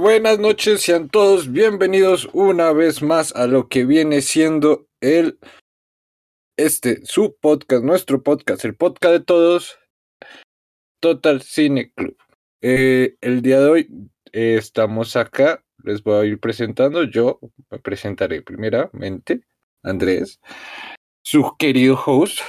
[0.00, 5.38] Buenas noches, sean todos bienvenidos una vez más a lo que viene siendo el
[6.56, 9.78] este su podcast, nuestro podcast, el podcast de todos,
[11.00, 12.16] Total Cine Club.
[12.62, 13.88] Eh, el día de hoy
[14.32, 17.04] eh, estamos acá, les voy a ir presentando.
[17.04, 17.38] Yo
[17.70, 19.42] me presentaré primeramente,
[19.82, 20.40] Andrés
[21.30, 22.40] su querido host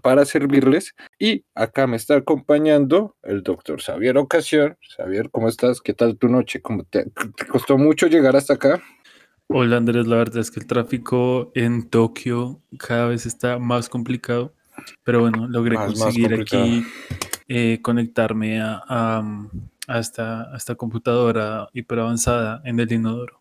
[0.00, 0.94] para servirles.
[1.18, 4.78] Y acá me está acompañando el doctor Xavier Ocasión.
[4.96, 5.82] Xavier, ¿cómo estás?
[5.82, 6.62] ¿Qué tal tu noche?
[6.62, 8.82] ¿Cómo te, te, costó mucho llegar hasta acá?
[9.48, 14.54] Hola Andrés, la verdad es que el tráfico en Tokio cada vez está más complicado,
[15.02, 16.84] pero bueno, logré más, conseguir más aquí
[17.48, 19.22] eh, conectarme a, a,
[19.88, 23.39] a, esta, a esta computadora hiper avanzada en el inodoro.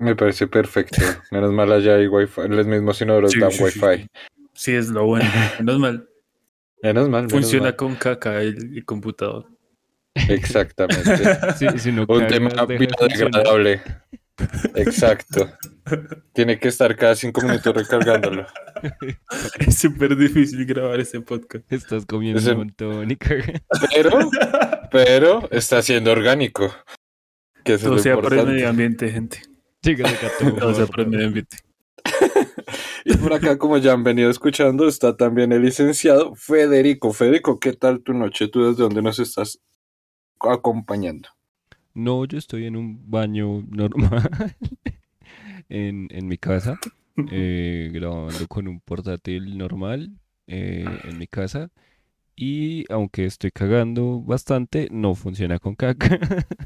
[0.00, 0.96] Me parece perfecto.
[1.30, 3.80] Menos mal allá hay wifi, los mismos inodoros sí, dan sí, wifi.
[3.80, 4.06] Sí.
[4.54, 5.30] sí, es lo bueno.
[5.58, 6.08] Menos mal.
[6.82, 7.22] Menos mal.
[7.22, 7.76] Menos Funciona mal.
[7.76, 9.46] con caca el, el computador.
[10.28, 11.38] Exactamente.
[11.56, 13.82] Sí, si no Un tema biodegradable.
[14.74, 15.50] Exacto.
[16.32, 18.46] Tiene que estar cada cinco minutos recargándolo.
[19.58, 21.70] Es súper difícil grabar este podcast.
[21.70, 23.16] Estás comiendo Ese- un montón y.
[23.16, 24.30] Pero,
[24.90, 26.74] pero está siendo orgánico.
[27.64, 29.42] Que eso Todo es sea por el medio ambiente, gente.
[29.82, 31.06] Por el gordo.
[31.06, 31.56] medio ambiente.
[33.04, 37.12] Y por acá, como ya han venido escuchando, está también el licenciado Federico.
[37.12, 38.48] Federico, ¿qué tal tu noche?
[38.48, 39.58] ¿Tú desde dónde nos estás
[40.38, 41.28] acompañando?
[41.94, 44.30] No, yo estoy en un baño normal
[45.68, 46.78] en, en mi casa,
[47.30, 50.10] eh, grabando con un portátil normal
[50.46, 51.70] eh, en mi casa.
[52.42, 56.18] Y aunque estoy cagando bastante, no funciona con caca.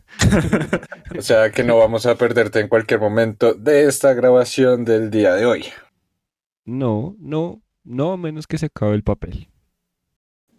[1.18, 5.34] O sea que no vamos a perderte en cualquier momento de esta grabación del día
[5.34, 5.64] de hoy.
[6.64, 9.48] No, no, no, a menos que se acabe el papel.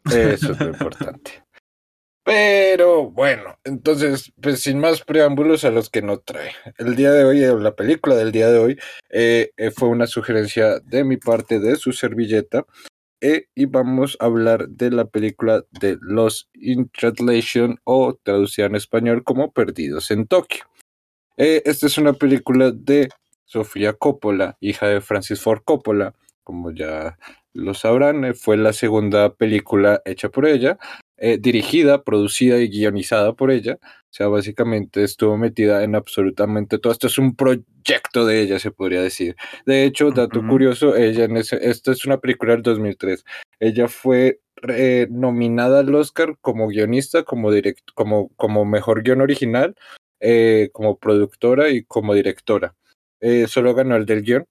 [0.05, 1.43] Eso es lo importante.
[2.25, 6.51] Pero bueno, entonces, pues sin más preámbulos a los que no trae.
[6.77, 8.79] El día de hoy, eh, la película del día de hoy,
[9.11, 12.65] eh, eh, fue una sugerencia de mi parte de su servilleta.
[13.27, 18.75] Eh, y vamos a hablar de la película de Los in Translation o traducida en
[18.75, 20.65] español como Perdidos en Tokio.
[21.35, 23.09] Eh, esta es una película de
[23.45, 27.17] Sofía Coppola, hija de Francis Ford Coppola, como ya
[27.53, 30.77] lo sabrán, eh, fue la segunda película hecha por ella,
[31.17, 33.79] eh, dirigida, producida y guionizada por ella.
[33.81, 36.91] O sea, básicamente estuvo metida en absolutamente todo.
[36.93, 39.35] Esto es un proyecto de ella, se podría decir.
[39.65, 43.23] De hecho, dato curioso, ella en ese, esto es una película del 2003.
[43.59, 49.75] Ella fue eh, nominada al Oscar como guionista, como, direct, como, como mejor guion original,
[50.19, 52.75] eh, como productora y como directora.
[53.47, 54.45] Solo ganó el del guion.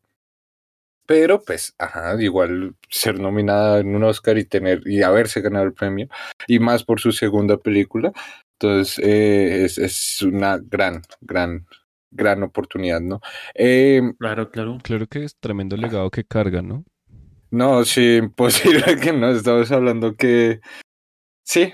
[1.07, 5.75] Pero, pues, ajá, igual ser nominada en un Oscar y tener y haberse ganado el
[5.75, 6.09] premio,
[6.47, 8.13] y más por su segunda película.
[8.59, 11.67] Entonces, eh, es, es una gran, gran,
[12.11, 13.21] gran oportunidad, ¿no?
[13.55, 14.79] Eh, Claro, claro.
[14.83, 16.85] Claro que es tremendo legado que carga, ¿no?
[17.55, 19.31] no, sí, imposible que no.
[19.31, 20.61] Estamos hablando que.
[21.45, 21.73] Sí,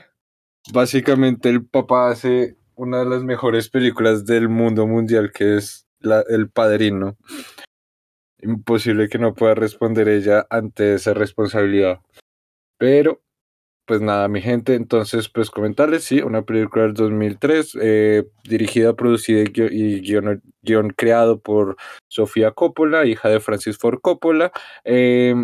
[0.73, 6.23] básicamente el papá hace una de las mejores películas del mundo mundial, que es la,
[6.29, 7.17] El Padrino.
[8.43, 12.01] Imposible que no pueda responder ella ante esa responsabilidad.
[12.79, 13.23] Pero,
[13.87, 19.41] pues nada, mi gente, entonces, pues comentarles, sí, una película del 2003, eh, dirigida, producida
[19.43, 21.77] y, guio- y guion, creado por
[22.09, 24.53] Sofía Coppola, hija de Francis Ford Coppola.
[24.85, 25.35] Eh,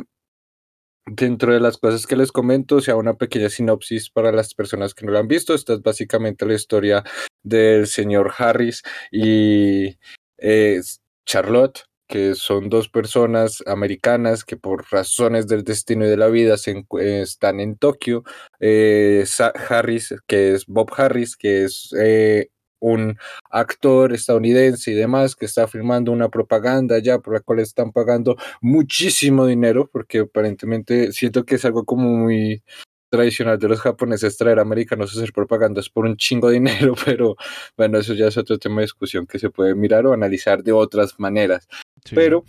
[1.09, 4.93] Dentro de las cosas que les comento, o sea, una pequeña sinopsis para las personas
[4.93, 5.55] que no la han visto.
[5.55, 7.05] Esta es básicamente la historia
[7.45, 8.83] del señor Harris
[9.13, 9.97] y
[10.39, 10.81] eh,
[11.25, 16.57] Charlotte, que son dos personas americanas que por razones del destino y de la vida
[16.57, 16.85] se
[17.23, 18.25] están en Tokio.
[18.61, 19.25] Eh,
[19.69, 23.17] Harris, que es Bob Harris, que es eh, un
[23.51, 28.37] actor estadounidense y demás, que está filmando una propaganda ya por la cual están pagando
[28.61, 32.63] muchísimo dinero, porque aparentemente siento que es algo como muy
[33.09, 37.37] tradicional de los japoneses traer americanos a hacer propagandas por un chingo de dinero, pero
[37.77, 40.73] bueno, eso ya es otro tema de discusión que se puede mirar o analizar de
[40.73, 41.69] otras maneras.
[42.05, 42.15] Sí.
[42.15, 42.45] Pero,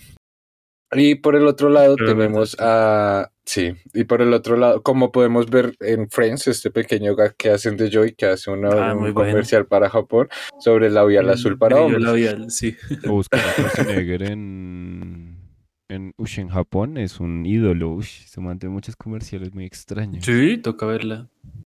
[0.91, 5.11] y por el otro lado Pero tenemos a, sí, y por el otro lado, como
[5.11, 8.93] podemos ver en Friends, este pequeño gag que hacen de Joy, que hace una, Ah,
[8.93, 9.13] un bueno.
[9.15, 10.29] comercial para Japón
[10.61, 12.03] sobre el labial El azul para brillo hombres.
[12.03, 12.75] labial, sí.
[13.05, 15.36] O buscar a Schwarzenegger en,
[15.89, 17.91] en, ush, en Japón es un ídolo.
[17.91, 20.25] Ush, se mantiene muchos comerciales muy extraños.
[20.25, 21.29] Sí, toca verla.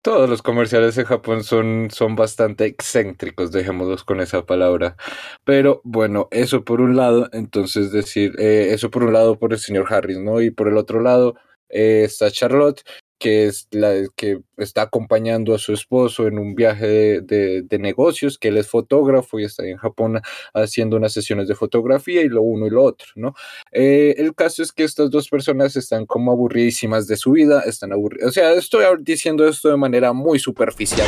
[0.02, 4.96] Todos los comerciales de Japón son, son bastante excéntricos, dejémoslos con esa palabra.
[5.44, 9.60] Pero bueno, eso por un lado, entonces decir, eh, eso por un lado por el
[9.60, 10.42] señor Harris, ¿no?
[10.42, 11.36] Y por el otro lado
[11.70, 12.84] eh, está Charlotte,
[13.20, 18.48] que es la que está acompañando a su esposo en un viaje de, negocios, que
[18.48, 20.20] él es fotógrafo y está en Japón
[20.54, 23.36] haciendo unas sesiones de fotografía y lo uno y lo otro, ¿no?
[23.72, 27.94] Eh, el caso es que estas dos personas están como aburridísimas de su vida, están
[27.94, 31.08] aburridas, o sea, estoy diciendo esto de manera muy superficial.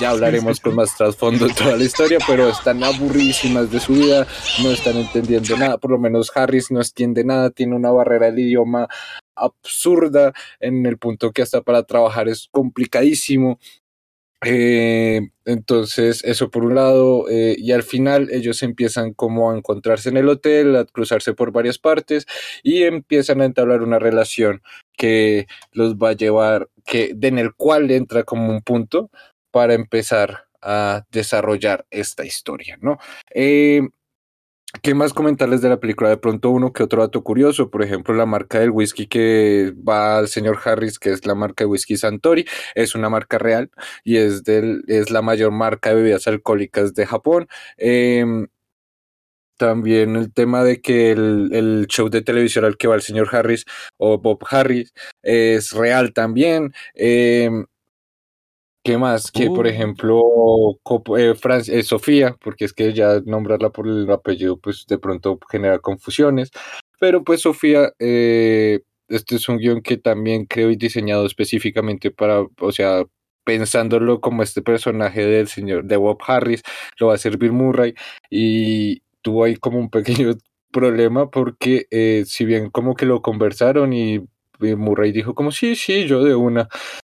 [0.00, 4.26] Ya hablaremos con más trasfondo toda la historia, pero están aburridísimas de su vida,
[4.62, 8.40] no están entendiendo nada, por lo menos Harris no entiende nada, tiene una barrera del
[8.40, 8.88] idioma
[9.36, 13.58] absurda en el punto que hasta para trabajar es complicadísimo.
[14.46, 20.10] Eh, entonces, eso por un lado, eh, y al final ellos empiezan como a encontrarse
[20.10, 22.26] en el hotel, a cruzarse por varias partes
[22.62, 24.62] y empiezan a entablar una relación
[24.96, 29.10] que los va a llevar, que, en el cual entra como un punto
[29.54, 32.98] para empezar a desarrollar esta historia, ¿no?
[33.32, 33.82] Eh,
[34.82, 36.10] ¿Qué más comentarles de la película?
[36.10, 40.18] De pronto uno que otro dato curioso, por ejemplo, la marca del whisky que va
[40.18, 43.70] al señor Harris, que es la marca de whisky Santori, es una marca real
[44.02, 47.46] y es, del, es la mayor marca de bebidas alcohólicas de Japón.
[47.76, 48.48] Em,
[49.56, 53.28] también el tema de que el, el, show de televisión al que va el señor
[53.30, 53.64] Harris
[53.98, 54.92] o Bob Harris
[55.22, 56.74] es real también.
[56.94, 57.50] Eh,
[58.84, 59.30] ¿Qué más?
[59.32, 60.20] Que, por ejemplo,
[61.16, 61.34] eh,
[61.68, 66.50] eh, Sofía, porque es que ya nombrarla por el apellido, pues de pronto genera confusiones.
[67.00, 72.42] Pero pues Sofía, eh, este es un guion que también creo y diseñado específicamente para,
[72.60, 73.04] o sea,
[73.44, 76.62] pensándolo como este personaje del señor, de Bob Harris,
[76.98, 77.94] lo va a Bill Murray.
[78.28, 80.34] Y tuvo ahí como un pequeño
[80.70, 81.86] problema porque
[82.26, 84.20] si bien como que lo conversaron y
[84.60, 86.68] Murray dijo como sí, sí, yo de una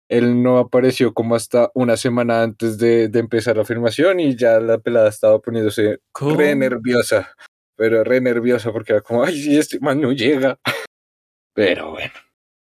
[0.09, 4.77] él no apareció como hasta una semana antes de, empezar la filmación y ya la
[4.77, 7.33] pelada estaba poniéndose re nerviosa,
[7.75, 10.59] pero re nerviosa porque era como, ay, si este man no llega.
[11.53, 12.13] Pero bueno.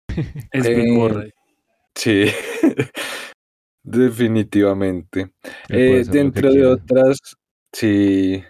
[0.51, 1.33] es eh,
[1.95, 2.25] Sí,
[3.85, 5.33] definitivamente.
[5.69, 7.19] Eh, dentro de otras,
[7.73, 8.43] sí,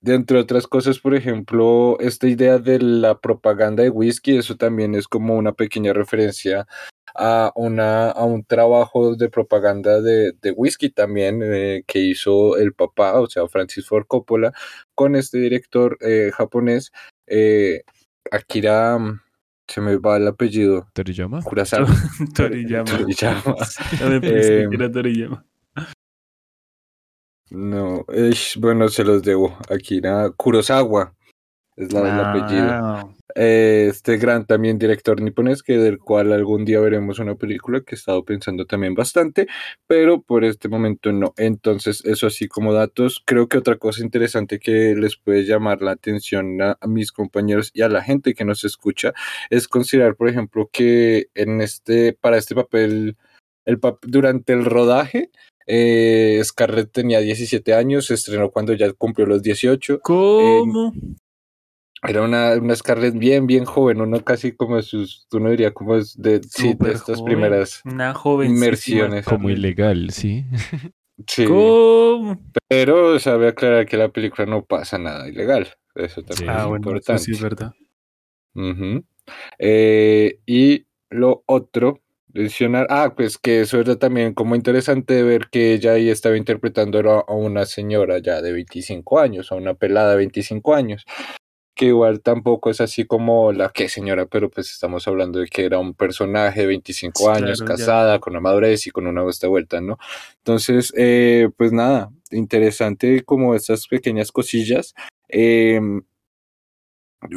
[0.00, 4.94] dentro de otras cosas, por ejemplo, esta idea de la propaganda de whisky, eso también
[4.94, 6.68] es como una pequeña referencia
[7.18, 12.72] a, una, a un trabajo de propaganda de, de whisky también eh, que hizo el
[12.72, 14.52] papá, o sea, Francis Ford Coppola,
[14.94, 16.92] con este director eh, japonés,
[17.26, 17.82] eh,
[18.30, 19.20] Akira, mm,
[19.66, 20.88] se me va el apellido.
[20.92, 21.42] Toriyama.
[21.42, 21.88] Kurosawa.
[22.36, 22.84] Toriyama.
[22.84, 23.56] Toriyama.
[24.00, 25.44] Em, Toriyama.
[27.50, 29.58] No, es, bueno, se los debo.
[29.70, 31.14] Akira Kurosawa
[31.78, 33.14] es la, el apellido.
[33.34, 37.98] Este gran también director niponés, que del cual algún día veremos una película que he
[37.98, 39.46] estado pensando también bastante,
[39.86, 41.34] pero por este momento no.
[41.36, 43.22] Entonces, eso así como datos.
[43.24, 47.82] Creo que otra cosa interesante que les puede llamar la atención a, mis compañeros y
[47.82, 49.12] a la gente que nos escucha
[49.50, 53.16] es considerar, por ejemplo, que en este, para este papel,
[53.66, 55.30] el durante el rodaje,
[55.66, 60.00] eh, Scarlett tenía 17 años, se estrenó cuando ya cumplió los 18.
[60.02, 60.92] ¿Cómo?
[62.06, 66.20] Era una, una Scarlett bien, bien joven, uno casi como sus, uno diría como es
[66.20, 69.24] de, sí, de estas primeras una joven inmersiones.
[69.24, 70.44] Como ilegal, sí.
[71.26, 71.46] Sí.
[72.68, 75.66] Pero sabe aclarar que la película no pasa nada ilegal.
[75.96, 77.22] Eso también es ah, importante.
[77.22, 77.74] sí, es verdad.
[79.58, 82.00] Eh, y lo otro,
[82.32, 87.00] mencionar, ah, pues que eso era también como interesante ver que ella ahí estaba interpretando
[87.10, 91.04] a una señora ya de 25 años, a una pelada de 25 años
[91.78, 95.64] que igual tampoco es así como la que señora, pero pues estamos hablando de que
[95.64, 99.80] era un personaje de 25 años, casada, con una madurez y con una vuestra vuelta,
[99.80, 99.96] ¿no?
[100.38, 104.92] Entonces, eh, pues nada, interesante como estas pequeñas cosillas.
[105.28, 105.80] Eh,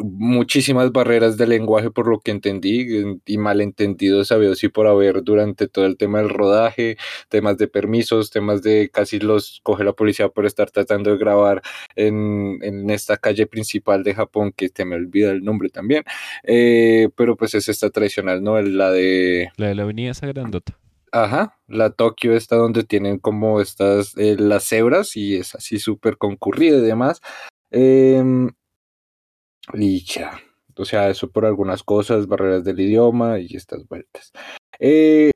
[0.04, 2.88] muchísimas barreras de lenguaje por lo que entendí
[3.26, 6.98] y malentendidos sabido sí por haber durante todo el tema del rodaje,
[7.30, 11.62] temas de permisos, temas de casi los coge la policía por estar tratando de grabar
[11.96, 16.04] en, en esta calle principal de Japón que te me olvida el nombre también,
[16.44, 18.62] eh, pero pues es esta tradicional, ¿no?
[18.62, 19.50] La de...
[19.58, 20.78] La de la avenida esa grandota.
[21.12, 26.18] Ajá, la Tokio está donde tienen como estas, eh, las cebras y es así súper
[26.18, 27.20] concurrida y demás.
[27.72, 28.24] Eh,
[29.74, 30.40] y ya.
[30.78, 34.32] O sea, eso por algunas cosas, barreras del idioma y estas vueltas.
[34.80, 35.32] Eh,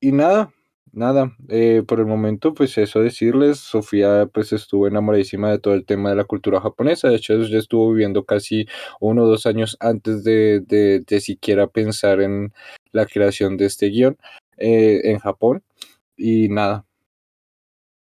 [0.00, 0.52] y nada,
[0.92, 1.36] nada.
[1.48, 6.10] Eh, por el momento, pues eso decirles, Sofía pues estuvo enamoradísima de todo el tema
[6.10, 7.08] de la cultura japonesa.
[7.08, 8.66] De hecho, ya estuvo viviendo casi
[9.00, 12.52] uno o dos años antes de, de, siquiera pensar en
[12.92, 14.18] la creación de este guion
[14.58, 15.62] eh, en Japón.
[16.16, 16.86] Y nada.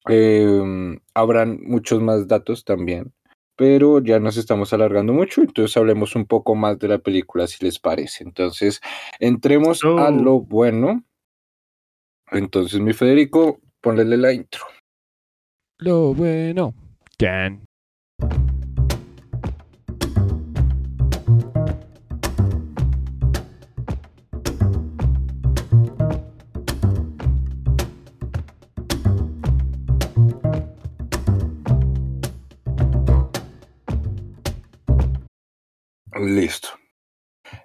[0.07, 3.12] Em, habrán muchos más datos también
[3.56, 7.64] pero ya nos estamos alargando mucho, entonces hablemos un poco más de la película, si
[7.64, 8.25] les parece.
[8.25, 8.80] Entonces,
[9.20, 11.04] entremos a lo bueno.
[12.30, 14.64] Entonces, mi Federico, ponle la intro.
[15.78, 16.75] Lo bueno.
[17.18, 17.64] Can.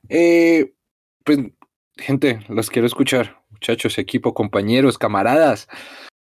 [0.09, 0.73] Eh,
[1.23, 1.39] pues,
[1.97, 3.41] gente, los quiero escuchar.
[3.51, 5.67] Muchachos, equipo, compañeros, camaradas.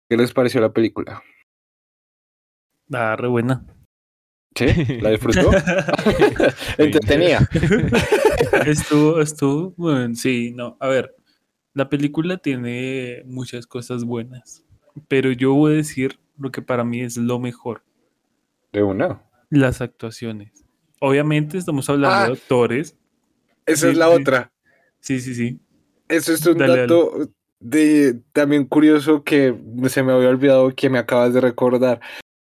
[0.09, 1.23] ¿Qué les pareció la película?
[2.93, 3.65] Ah, re buena.
[4.55, 4.65] ¿Sí?
[5.01, 5.49] ¿La disfrutó?
[6.77, 7.47] Entretenía.
[8.65, 10.77] estuvo, estuvo, bueno, sí, no.
[10.79, 11.15] A ver,
[11.73, 14.65] la película tiene muchas cosas buenas,
[15.07, 17.83] pero yo voy a decir lo que para mí es lo mejor.
[18.73, 19.23] ¿De una?
[19.49, 20.65] Las actuaciones.
[20.99, 22.33] Obviamente estamos hablando de ah.
[22.33, 22.97] actores.
[23.65, 24.51] Esa es la otra.
[24.99, 25.59] Sí, sí, sí.
[26.07, 29.55] Eso es un dato de también curioso que
[29.87, 32.01] se me había olvidado que me acabas de recordar.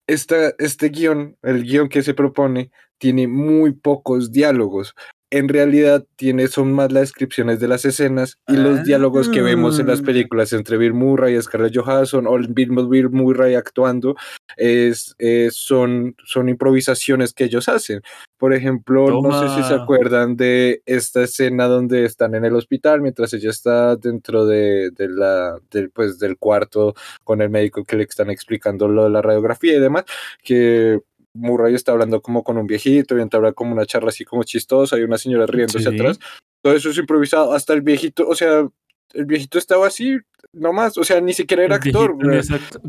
[0.07, 4.95] Esta, este guion, el guion que se propone, tiene muy pocos diálogos
[5.31, 9.79] en realidad tiene, son más las descripciones de las escenas y los diálogos que vemos
[9.81, 10.05] en las ah.
[10.05, 14.15] películas entre Bill Murray y Scarlett Johansson o Bill, Bill Murray actuando
[14.57, 15.17] es,
[15.51, 18.03] son, son improvisaciones que ellos hacen.
[18.39, 23.01] Por ejemplo, no sé si se acuerdan de esta escena donde están en el hospital
[23.01, 27.97] mientras ella está dentro de, de la, del, pues, del cuarto con el médico que
[27.97, 30.05] le están explicando lo de la radiografía y demás,
[30.43, 31.01] que
[31.37, 34.97] Murray está hablando como con un viejito y entabla como una charla así como chistosa,
[34.97, 36.19] hay una señora riéndose atrás.
[36.63, 38.67] Todo eso es improvisado, hasta el viejito, o sea,
[39.13, 40.19] el viejito estaba así,
[40.53, 42.17] nomás, o sea, ni siquiera era actor.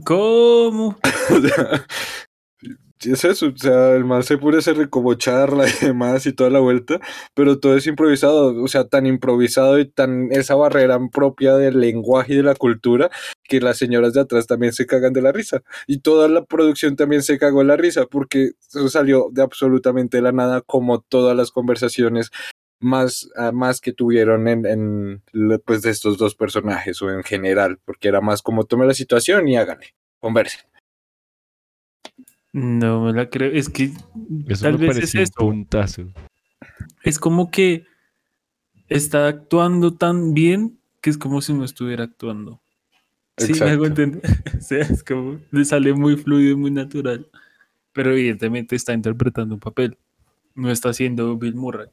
[0.05, 0.97] ¿Cómo?
[3.01, 6.49] es eso, o sea, el man se puede hacer como charla y demás y toda
[6.49, 6.99] la vuelta,
[7.33, 12.33] pero todo es improvisado, o sea, tan improvisado y tan esa barrera propia del lenguaje
[12.33, 13.09] y de la cultura
[13.43, 16.95] que las señoras de atrás también se cagan de la risa y toda la producción
[16.95, 18.51] también se cagó de la risa porque
[18.89, 22.31] salió de absolutamente la nada como todas las conversaciones
[22.79, 25.23] más, ah, más que tuvieron en, en
[25.65, 29.47] pues de estos dos personajes o en general, porque era más como tome la situación
[29.47, 30.76] y háganle, conversen.
[32.57, 33.51] No me la creo.
[33.51, 33.91] Es que
[34.59, 35.53] tal vez es esto.
[37.03, 37.85] Es como que
[38.89, 42.59] está actuando tan bien que es como si no estuviera actuando.
[43.37, 44.23] Sí, me hago entender.
[44.57, 47.27] o sea, es como le sale muy fluido y muy natural.
[47.93, 49.95] Pero evidentemente está interpretando un papel.
[50.55, 51.89] No está haciendo Bill Murray.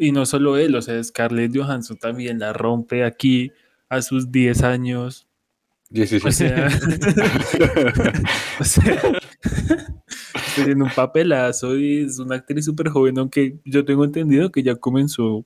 [0.00, 3.52] Y no solo él, o sea, Scarlett Johansson también la rompe aquí
[3.88, 5.28] a sus 10 años.
[5.90, 6.24] 16.
[6.24, 6.68] O sea,
[8.60, 9.00] o sea
[10.54, 14.74] tiene un papelazo y es una actriz súper joven, aunque yo tengo entendido que ya
[14.76, 15.44] comenzó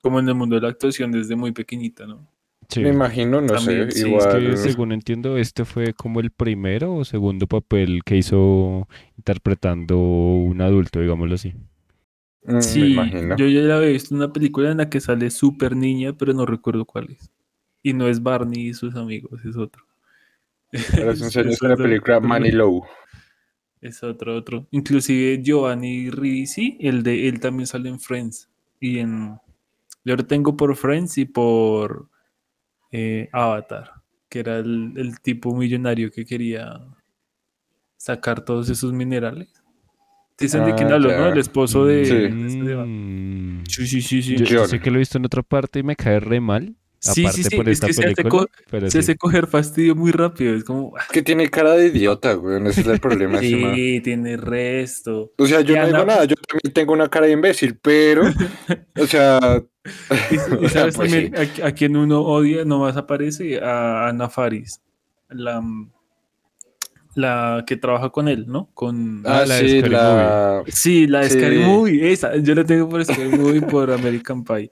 [0.00, 2.26] como en el mundo de la actuación desde muy pequeñita, ¿no?
[2.76, 4.56] Me imagino, no sé, igual.
[4.56, 8.88] según entiendo, este fue como el primero o segundo papel que hizo
[9.18, 11.54] interpretando un adulto, digámoslo así.
[12.44, 12.96] Mm, sí,
[13.36, 16.46] yo ya la había visto una película en la que sale súper niña, pero no
[16.46, 17.30] recuerdo cuál es.
[17.82, 19.84] Y no es Barney y sus amigos, es otro.
[20.70, 22.84] Pero es un la película Money Low.
[23.82, 24.68] Es otro, otro.
[24.70, 28.48] Inclusive Giovanni Ribisi, el de él también sale en Friends.
[28.80, 29.36] Y en.
[30.04, 32.08] Yo lo tengo por Friends y por
[32.92, 33.90] eh, Avatar,
[34.28, 36.80] que era el, tipo millonario que quería
[37.96, 39.52] sacar todos esos minerales.
[40.38, 41.28] Dicen de quién ah, hablo, ¿no?
[41.28, 42.04] El esposo de.
[43.66, 44.22] Sí, sí, sí.
[44.22, 46.76] sí, Yo, sé que lo he visto en otra parte y me cae re mal.
[47.02, 50.54] Sí, sí, sí, es que se, hace, coger fastidio muy rápido.
[50.54, 50.96] Es como.
[50.96, 52.64] Es que tiene cara de idiota, güey.
[52.68, 53.38] Ese es el problema.
[53.40, 55.32] sí, tiene resto.
[55.36, 56.24] O sea, yo no digo nada.
[56.26, 58.22] Yo también tengo una cara de imbécil, pero.
[59.00, 59.64] o sea.
[60.30, 60.36] y,
[60.68, 64.80] sabes pues también a, quien uno odia, nomás aparece a Ana Faris.
[65.28, 65.60] La,
[67.16, 68.70] la que trabaja con él, ¿no?
[68.74, 70.62] Con ah, la sí, la...
[70.68, 72.36] Sí, la de Scary Movie, esa.
[72.36, 74.70] Yo la tengo por Scary Movie por American Pie.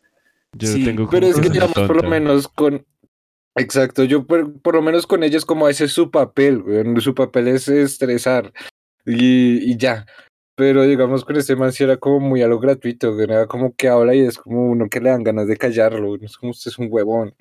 [0.56, 2.84] Yo sí, tengo pero es que digamos, por lo menos con.
[3.56, 7.00] Exacto, yo por, lo menos con ellos, como ese es su papel, güey.
[7.00, 8.52] Su papel es estresar
[9.04, 10.06] y, y ya.
[10.56, 13.24] Pero digamos con este man sí era como muy a lo gratuito, güey.
[13.24, 16.16] Era como que habla y es como uno que le dan ganas de callarlo.
[16.16, 17.34] No es como usted es un huevón.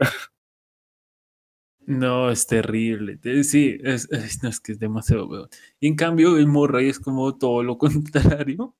[1.89, 3.20] No, es terrible.
[3.44, 4.08] Sí, es,
[4.44, 5.50] no, es que es demasiado huevón.
[5.80, 8.75] Y en cambio, el Murray es como todo lo contrario.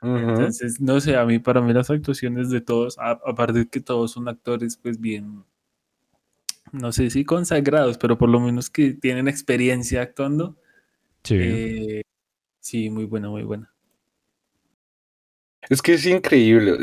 [0.00, 4.12] Entonces, no sé, a mí, para mí las actuaciones de todos, aparte de que todos
[4.12, 5.44] son actores, pues bien,
[6.72, 10.56] no sé si consagrados, pero por lo menos que tienen experiencia actuando.
[11.24, 11.36] Sí.
[11.38, 12.02] Eh,
[12.60, 13.72] Sí, muy buena, muy buena.
[15.70, 16.76] Es que es increíble.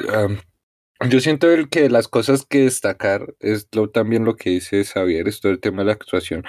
[1.09, 5.27] Yo siento el que las cosas que destacar es lo, también lo que dice Xavier,
[5.27, 6.43] es todo el tema de la actuación.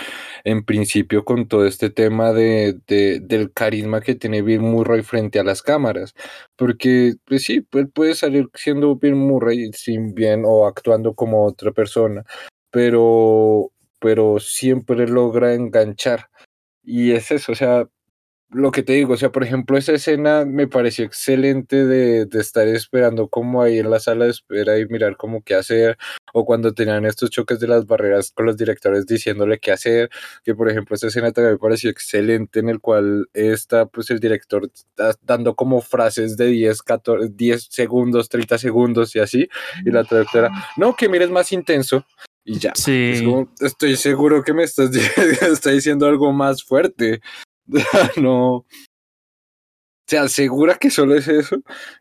[0.44, 5.44] En principio, con todo este tema de, del carisma que tiene Bill Murray frente a
[5.44, 6.14] las cámaras.
[6.56, 11.72] Porque, pues sí, él puede salir siendo Bill Murray sin bien o actuando como otra
[11.72, 12.24] persona,
[12.70, 16.28] pero, pero siempre logra enganchar.
[16.82, 17.88] Y es eso, o sea,
[18.56, 22.40] lo que te digo, o sea, por ejemplo, esa escena me pareció excelente de, de,
[22.40, 25.98] estar esperando como ahí en la sala de espera y mirar cómo qué hacer,
[26.32, 30.10] o cuando tenían estos choques de las barreras con los directores diciéndole qué hacer,
[30.42, 34.20] que por ejemplo esa escena también me pareció excelente en el cual está pues el
[34.20, 34.70] director
[35.22, 39.48] dando como frases de 10, 14, 10 segundos, 30 segundos y así,
[39.84, 42.06] y la traductora, no, que mires más intenso,
[42.48, 42.72] y ya.
[42.76, 43.24] Sí.
[43.60, 44.90] estoy seguro que me estás
[45.42, 47.20] está diciendo algo más fuerte.
[48.20, 48.66] no.
[50.08, 51.56] Se asegura que solo es eso.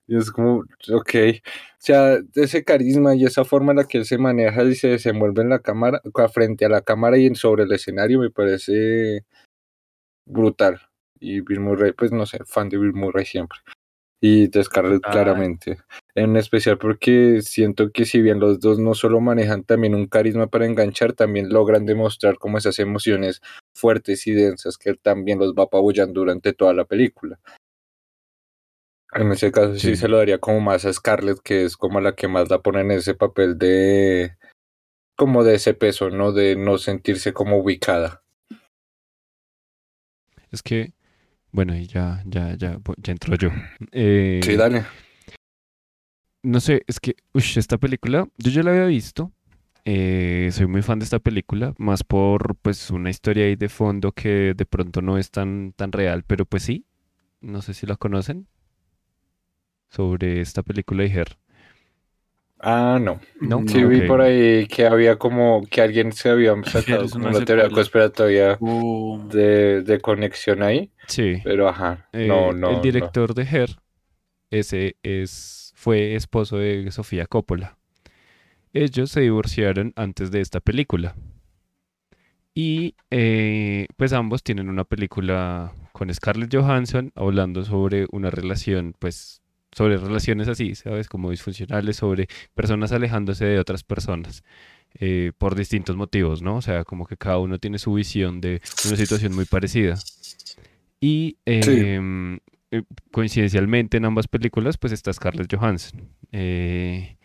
[0.08, 0.60] Y es como,
[0.92, 1.16] ok.
[1.36, 4.90] O sea, ese carisma y esa forma en la que él se maneja y se
[4.90, 9.26] desenvuelve en la cámara, frente a la cámara y sobre el escenario, me parece
[10.26, 10.82] brutal.
[11.20, 13.60] Y Bill Murray, pues no sé, fan de Bill Murray siempre
[14.26, 15.78] y de Scarlett claramente.
[16.18, 20.48] En especial porque siento que si bien los dos no solo manejan también un carisma
[20.48, 23.42] para enganchar, también logran demostrar como esas emociones
[23.76, 27.38] fuertes y densas que también los va apabullando durante toda la película.
[29.14, 29.98] En ese caso sí.
[29.98, 32.80] se lo daría como más a Scarlett, que es como la que más la pone
[32.82, 34.38] en ese papel de
[35.18, 36.32] como de ese peso, ¿no?
[36.32, 38.24] De no sentirse como ubicada.
[40.52, 40.94] Es que
[41.52, 43.50] bueno, y ya, ya, ya, ya entro yo.
[43.94, 44.86] Eh, sí, dale.
[46.46, 49.32] No sé, es que, uy, esta película, yo ya la había visto.
[49.84, 54.12] Eh, soy muy fan de esta película, más por pues una historia ahí de fondo
[54.12, 56.86] que de pronto no es tan, tan real, pero pues sí.
[57.42, 58.48] No sé si la conocen.
[59.90, 61.38] Sobre esta película de Her.
[62.60, 63.20] Ah, no.
[63.42, 63.68] ¿No?
[63.68, 67.70] Sí, vi por ahí que había como que alguien se había sacado como una teoría
[67.70, 69.28] conspiratoria uh.
[69.30, 70.92] de, de, conexión ahí.
[71.08, 71.42] Sí.
[71.44, 72.70] Pero ajá, eh, no, no.
[72.70, 73.70] El director de Her,
[74.52, 77.78] ese es, fue esposo de Sofía Coppola.
[78.74, 81.16] Ellos se divorciaron antes de esta película.
[82.54, 89.42] Y eh, pues ambos tienen una película con Scarlett Johansson hablando sobre una relación pues
[89.76, 91.10] sobre relaciones así, ¿sabes?
[91.10, 94.42] Como disfuncionales, sobre personas alejándose de otras personas.
[94.98, 96.56] Eh, por distintos motivos, ¿no?
[96.56, 99.98] O sea, como que cada uno tiene su visión de una situación muy parecida.
[101.02, 102.40] Y em,
[102.72, 106.10] eh, coincidencialmente en ambas películas, pues está Scarlett Johansson.
[106.32, 107.18] Eh,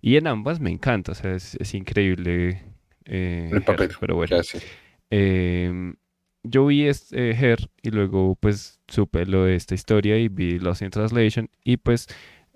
[0.00, 2.62] y en ambas me encanta, o sea, es, increíble.
[3.04, 3.90] El papel.
[4.00, 4.36] pero bueno.
[5.10, 5.94] Em,
[6.42, 10.82] yo vi este, Her y luego pues supe lo de esta historia y vi Lost
[10.82, 12.08] in Translation y pues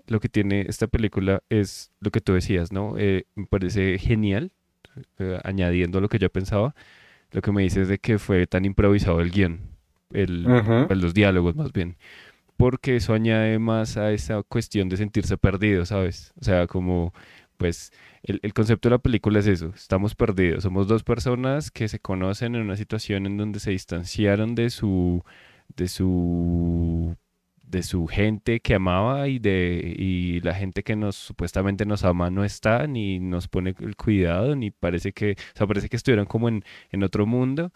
[0.07, 2.95] lo que tiene esta película es lo que tú decías, ¿no?
[2.97, 4.51] Eh, me parece genial,
[5.19, 6.75] eh, añadiendo lo que yo pensaba,
[7.31, 9.76] lo que me dices de que fue tan improvisado el guion,
[10.11, 10.45] el,
[10.87, 11.97] pues, los diálogos más bien,
[12.57, 16.33] porque eso añade más a esa cuestión de sentirse perdido, ¿sabes?
[16.39, 17.13] O sea, como
[17.57, 17.91] pues
[18.23, 22.55] el, concepto de la película es eso, estamos perdidos, somos dos personas que se conocen
[22.55, 25.23] en una situación en donde se distanciaron de su,
[25.75, 27.15] de su,
[27.63, 32.29] de su gente que amaba y de y la gente que nos supuestamente nos ama
[32.29, 36.25] no está, ni nos pone el cuidado, ni parece que, o sea, parece que estuvieran
[36.25, 37.71] como en, en otro mundo.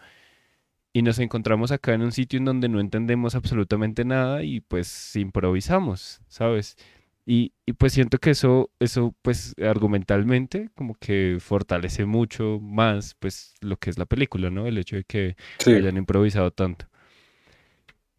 [0.92, 5.16] Y nos encontramos acá en un sitio en donde no entendemos absolutamente nada y pues
[5.16, 6.76] improvisamos, ¿sabes?
[7.24, 13.76] Y, pues siento que eso, eso pues argumentalmente como que fortalece mucho más pues lo
[13.76, 14.66] que es la película, ¿no?
[14.66, 16.86] El hecho de que hayan improvisado tanto.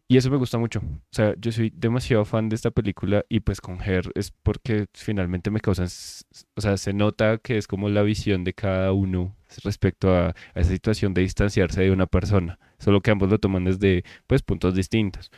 [0.06, 0.80] Y eso me gusta mucho.
[0.80, 4.86] O sea, yo soy demasiado fan de esta película y pues con Her es porque
[4.92, 5.86] finalmente me causan,
[6.54, 10.60] o sea, se nota que es como la visión de cada uno respecto a, a
[10.60, 14.74] esa situación de distanciarse de una persona, solo que ambos lo toman desde pues puntos
[14.74, 15.30] distintos.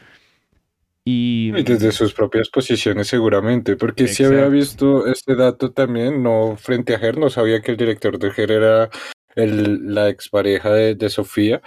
[1.09, 6.97] Y, desde sus propias posiciones seguramente, porque si había visto este dato también, no frente
[6.97, 8.91] a Ger, no sabía que el director de Ger era
[9.37, 11.63] el, la expareja de, de Sofía.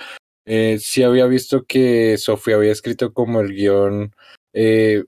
[0.51, 4.15] Eh, sí había visto que Sofía había escrito como el guion
[4.51, 5.03] eh,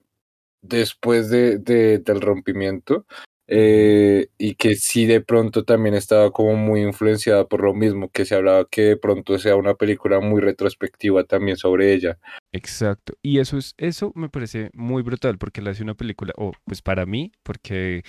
[0.61, 3.07] después de, de, del rompimiento,
[3.47, 8.23] eh, y que sí de pronto también estaba como muy influenciada por lo mismo, que
[8.25, 12.19] se hablaba que de pronto sea una película muy retrospectiva también sobre ella.
[12.51, 16.51] Exacto, y eso es eso me parece muy brutal porque la hace una película, o
[16.65, 18.03] pues para mí, porque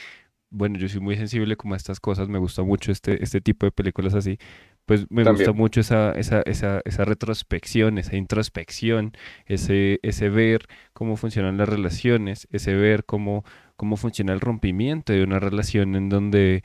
[0.50, 3.64] bueno, yo soy muy sensible como a estas cosas, me gusta mucho este, este tipo
[3.64, 4.38] de películas así,
[4.86, 9.12] pues me gusta mucho esa, esa, esa, esa, retrospección, esa introspección,
[9.46, 13.44] ese, ese ver cómo funcionan las relaciones, ese ver cómo,
[13.76, 16.62] cómo funciona el rompimiento de una relación en donde,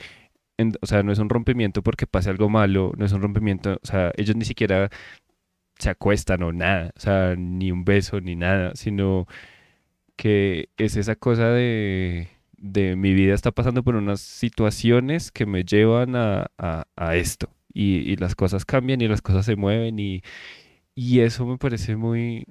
[0.82, 3.86] o sea, no es un rompimiento porque pase algo malo, no es un rompimiento, o
[3.86, 4.90] sea, ellos ni siquiera
[5.80, 9.28] se acuestan o nada, o sea, ni un beso ni nada, sino
[10.16, 15.64] que es esa cosa de, de mi vida está pasando por unas situaciones que me
[15.64, 17.50] llevan a, a, esto.
[17.74, 20.22] Y, y, las cosas cambian y las cosas se mueven y,
[20.96, 22.46] y eso me parece muy,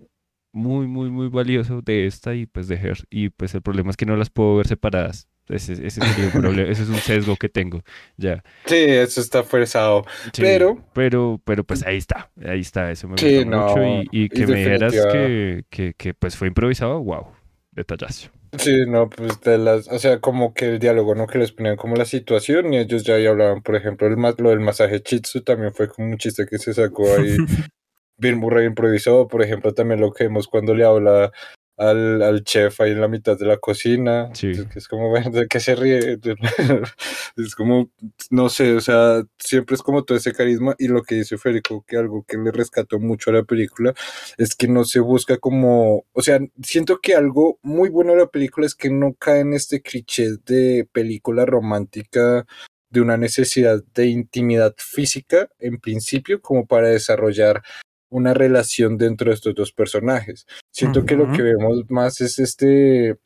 [0.52, 2.98] muy, muy, muy valioso de esta y pues de Her.
[3.10, 5.28] Y pues el problema es que no las puedo ver separadas.
[5.48, 7.82] Ese, ese sería un problema, ese es un sesgo que tengo,
[8.16, 8.42] ya.
[8.64, 10.04] Sí, eso está forzado,
[10.36, 10.84] pero...
[10.92, 14.56] Pero, pero pues ahí está, ahí está, eso me gusta mucho y, y que me
[14.56, 17.28] dijeras que, que, que, pues fue improvisado, wow,
[17.70, 18.30] detallazo.
[18.58, 21.26] Sí, no, pues de las, o sea, como que el diálogo, ¿no?
[21.26, 24.50] Que les ponían como la situación y ellos ya ahí hablaban, por ejemplo, el, lo
[24.50, 27.36] del masaje chitsu también fue como un chiste que se sacó ahí
[28.18, 31.32] Bill Murray improvisó, por ejemplo, también lo que vemos cuando le habla
[31.76, 34.52] al, al chef ahí en la mitad de la cocina, sí.
[34.74, 36.18] es como, ¿de qué se ríe?
[37.36, 37.90] es como,
[38.30, 41.84] no sé, o sea, siempre es como todo ese carisma y lo que dice Federico,
[41.86, 43.94] que algo que le rescató mucho a la película
[44.38, 48.28] es que no se busca como, o sea, siento que algo muy bueno de la
[48.28, 52.46] película es que no cae en este cliché de película romántica
[52.90, 57.62] de una necesidad de intimidad física en principio como para desarrollar
[58.08, 60.46] una relación dentro de estos dos personajes.
[60.70, 63.16] Siento que lo que vemos más es este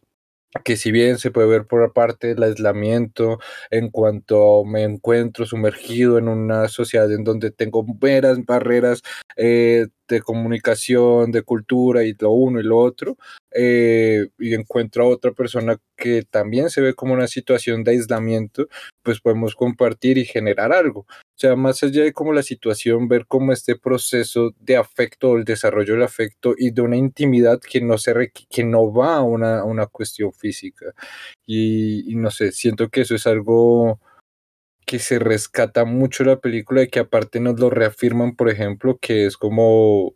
[0.64, 3.38] que si bien se puede ver por aparte del aislamiento
[3.70, 9.02] en cuanto me encuentro sumergido en una sociedad en donde tengo veras barreras
[9.36, 13.16] eh, de comunicación, de cultura y lo uno y lo otro,
[13.54, 18.68] eh, y encuentro a otra persona que también se ve como una situación de aislamiento,
[19.02, 21.00] pues podemos compartir y generar algo.
[21.00, 25.44] O sea, más allá de como la situación, ver cómo este proceso de afecto, el
[25.44, 29.64] desarrollo del afecto y de una intimidad que no, se que no va a una,
[29.64, 30.92] una cuestión física.
[31.46, 34.00] Y, y no sé, siento que eso es algo
[34.86, 39.26] que se rescata mucho la película y que aparte nos lo reafirman, por ejemplo, que
[39.26, 40.14] es como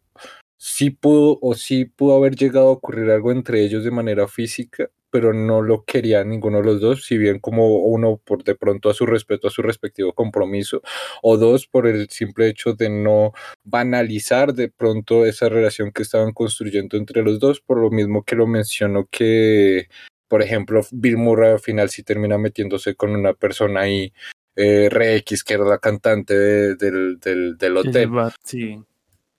[0.56, 4.90] sí pudo o sí pudo haber llegado a ocurrir algo entre ellos de manera física,
[5.10, 8.90] pero no lo quería ninguno de los dos, si bien como uno por de pronto
[8.90, 10.82] a su respeto a su respectivo compromiso,
[11.22, 16.32] o dos por el simple hecho de no banalizar de pronto esa relación que estaban
[16.32, 19.88] construyendo entre los dos, por lo mismo que lo mencionó que,
[20.26, 24.12] por ejemplo, Bill Murray al final sí termina metiéndose con una persona ahí
[24.56, 28.10] eh, Rex, que era la cantante del, del, del, hotel.
[28.42, 28.82] sí.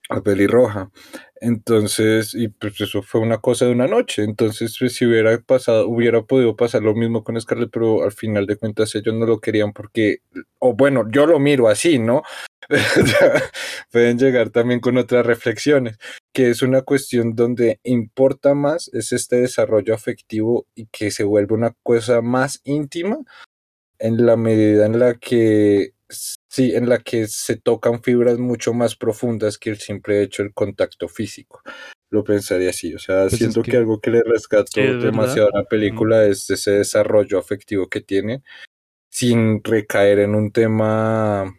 [0.10, 0.91] La pelirroja.
[1.41, 4.24] Entonces, y pues eso fue una cosa de una noche.
[4.24, 8.46] Entonces, pues, si hubiera pasado, hubiera podido pasar lo mismo con Scarlett, pero al final
[8.46, 10.20] de cuentas ellos no lo querían porque,
[10.60, 12.22] o bueno, yo lo miro así, ¿no?
[13.91, 15.98] Pueden llegar también con otras reflexiones,
[16.34, 21.56] que es una cuestión donde importa más es este desarrollo afectivo y que se vuelve
[21.56, 23.18] una cosa más íntima
[24.00, 28.96] en la medida en la que sí, en la que se tocan fibras mucho más
[28.96, 31.62] profundas que el simple hecho del contacto físico.
[32.10, 35.65] Lo pensaría así, o sea, pues siento que, algo que le rescató demasiado a la
[35.65, 38.44] película es ese desarrollo afectivo que tiene
[39.10, 41.54] sin recaer en un tema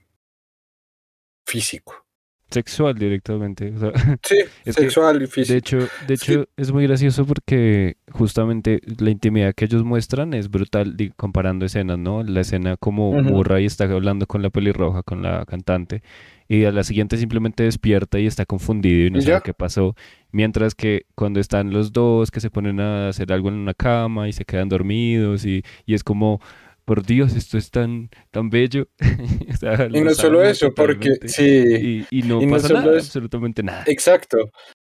[1.47, 2.06] físico
[2.51, 3.73] sexual directamente.
[4.23, 5.53] sí, sexual y físico.
[5.53, 10.51] De hecho, de hecho es muy gracioso porque justamente la intimidad que ellos muestran es
[10.51, 12.23] brutal comparando escenas, ¿no?
[12.23, 16.03] La escena como Murray está hablando con la pelirroja, con la cantante,
[16.49, 19.97] y a la siguiente simplemente despierta y está confundido y no sabe qué pasó.
[20.31, 24.29] Mientras que cuando están los dos que se ponen a hacer algo en una cama
[24.29, 26.41] y se quedan dormidos y, y es como
[26.87, 28.87] por Dios, esto es tan, tan bello.
[29.93, 32.07] y no solo eso, porque sí.
[32.11, 33.85] Y, no pasa nada, absolutamente nada.
[33.87, 34.39] Exacto.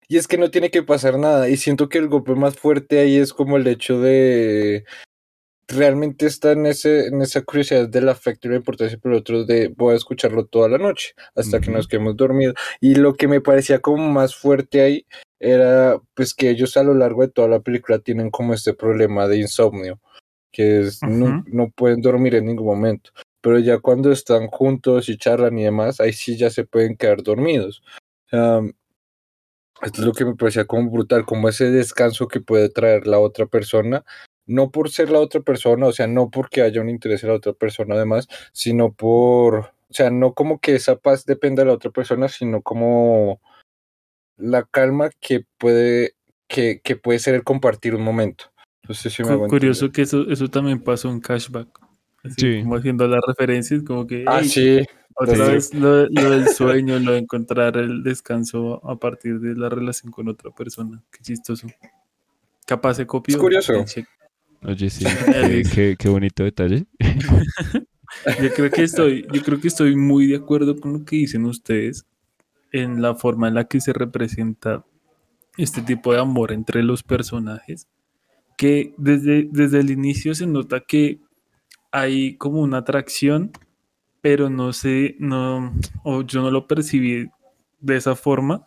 [0.06, 1.48] Y es que no tiene que pasar nada.
[1.48, 4.84] Y siento que el golpe más fuerte ahí es como el hecho de
[5.66, 9.44] realmente está en ese en esa curiosidad del afecto y la importancia pero el otro
[9.46, 13.28] de voy a escucharlo toda la noche hasta que nos quedemos dormidos y lo que
[13.28, 15.06] me parecía como más fuerte ahí
[15.40, 19.26] era pues que ellos a lo largo de toda la película tienen como este problema
[19.26, 20.02] de insomnio
[20.54, 23.10] que no, pueden dormir en ningún momento.
[23.40, 27.22] Pero ya cuando están juntos y charlan y demás, ahí sí ya se pueden quedar
[27.22, 27.82] dormidos.
[28.30, 28.72] esto
[29.82, 33.46] es lo que me parecía como brutal, como ese descanso que puede traer la otra
[33.46, 34.04] persona,
[34.46, 37.36] no por ser la otra persona, o sea, no porque haya un interés en la
[37.36, 41.74] otra persona además, sino por, o sea, no como que esa paz dependa de la
[41.74, 43.40] otra persona, sino como
[44.36, 46.14] la calma que puede,
[46.48, 48.53] que, que puede ser el compartir un momento.
[49.48, 51.68] Curioso que eso, eso también pasó en Cashback.
[52.22, 54.24] Así, Como haciendo las referencias, como que.
[54.26, 54.80] Ah, sí.
[55.16, 60.10] Otra vez lo, del sueño, lo de encontrar el descanso a partir de la relación
[60.10, 61.02] con otra persona.
[61.10, 61.68] Qué chistoso.
[62.66, 63.36] Capaz se copió.
[63.36, 63.84] Es curioso.
[64.62, 65.04] Oye, sí,
[65.98, 66.86] qué, bonito detalle.
[66.98, 71.44] yo creo que estoy, yo creo que estoy muy de acuerdo con lo que dicen
[71.44, 72.06] ustedes
[72.72, 74.84] en la forma en la que se representa
[75.56, 77.86] este tipo de amor entre los personajes.
[78.56, 81.20] Que desde, desde el inicio se nota que
[81.90, 83.52] hay como una atracción,
[84.20, 87.30] pero no sé, no, o yo no lo percibí
[87.80, 88.64] de esa forma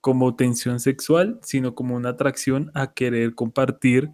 [0.00, 4.10] como tensión sexual, sino como una atracción a querer compartir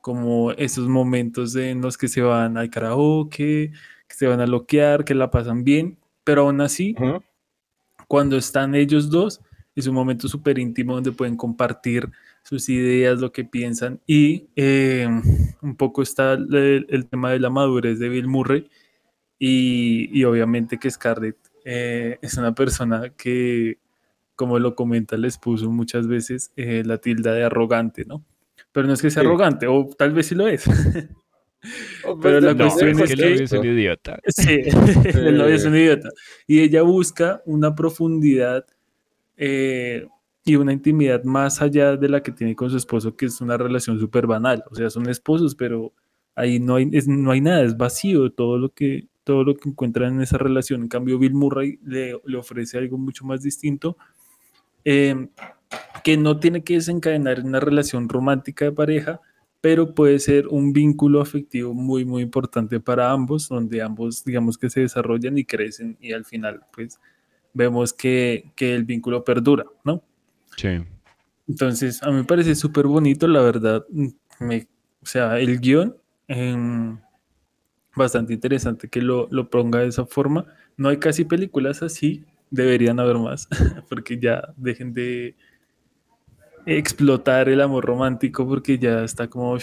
[0.00, 3.72] como esos momentos en los que se van al karaoke,
[4.08, 6.94] que se van a loquear, que la pasan bien, pero aún así,
[8.08, 9.40] cuando están ellos dos,
[9.74, 12.08] es un momento súper íntimo donde pueden compartir
[12.42, 14.00] sus ideas, lo que piensan.
[14.06, 15.08] Y eh,
[15.62, 18.68] un poco está el, tema de la madurez de Bill Murray.
[19.38, 23.78] Y, obviamente que Scarlett eh, es una persona que,
[24.36, 28.24] como lo comenta, les puso muchas veces eh, la tilda de arrogante, ¿no?
[28.70, 30.64] Pero no es que sea arrogante, o tal vez sí lo es.
[32.02, 34.18] Pero pues, la cuestión es que, es un idiota.
[34.26, 34.60] Sí,
[35.04, 36.08] el novio es un idiota.
[36.46, 38.66] Y ella busca una profundidad
[39.36, 40.06] eh,
[40.44, 43.56] y una intimidad más allá de la que tiene con su esposo, que es una
[43.56, 44.64] relación súper banal.
[44.70, 45.92] O sea, son esposos, pero
[46.34, 50.14] ahí no hay, no hay nada, es vacío todo lo que todo lo que encuentran
[50.14, 50.82] en esa relación.
[50.82, 53.96] En cambio, Bill Murray le, le ofrece algo mucho más distinto,
[54.84, 55.28] em,
[56.04, 59.20] que no tiene que desencadenar en una relación romántica de pareja,
[59.60, 64.70] pero puede ser un vínculo afectivo muy, muy importante para ambos, donde ambos, digamos que
[64.70, 66.98] se desarrollan y crecen y al final, pues,
[67.52, 70.02] vemos que, el vínculo perdura, ¿no?
[70.56, 70.80] Sí.
[71.48, 73.84] Entonces, a mí me parece súper bonito, la verdad.
[74.38, 74.68] Me,
[75.02, 75.96] o sea, el guion,
[76.28, 76.98] em,
[77.94, 80.46] bastante interesante que lo, lo ponga de esa forma.
[80.76, 83.48] No hay casi películas así, deberían haber más,
[83.88, 85.34] porque ya dejen de
[86.66, 89.56] explotar el amor romántico porque ya está como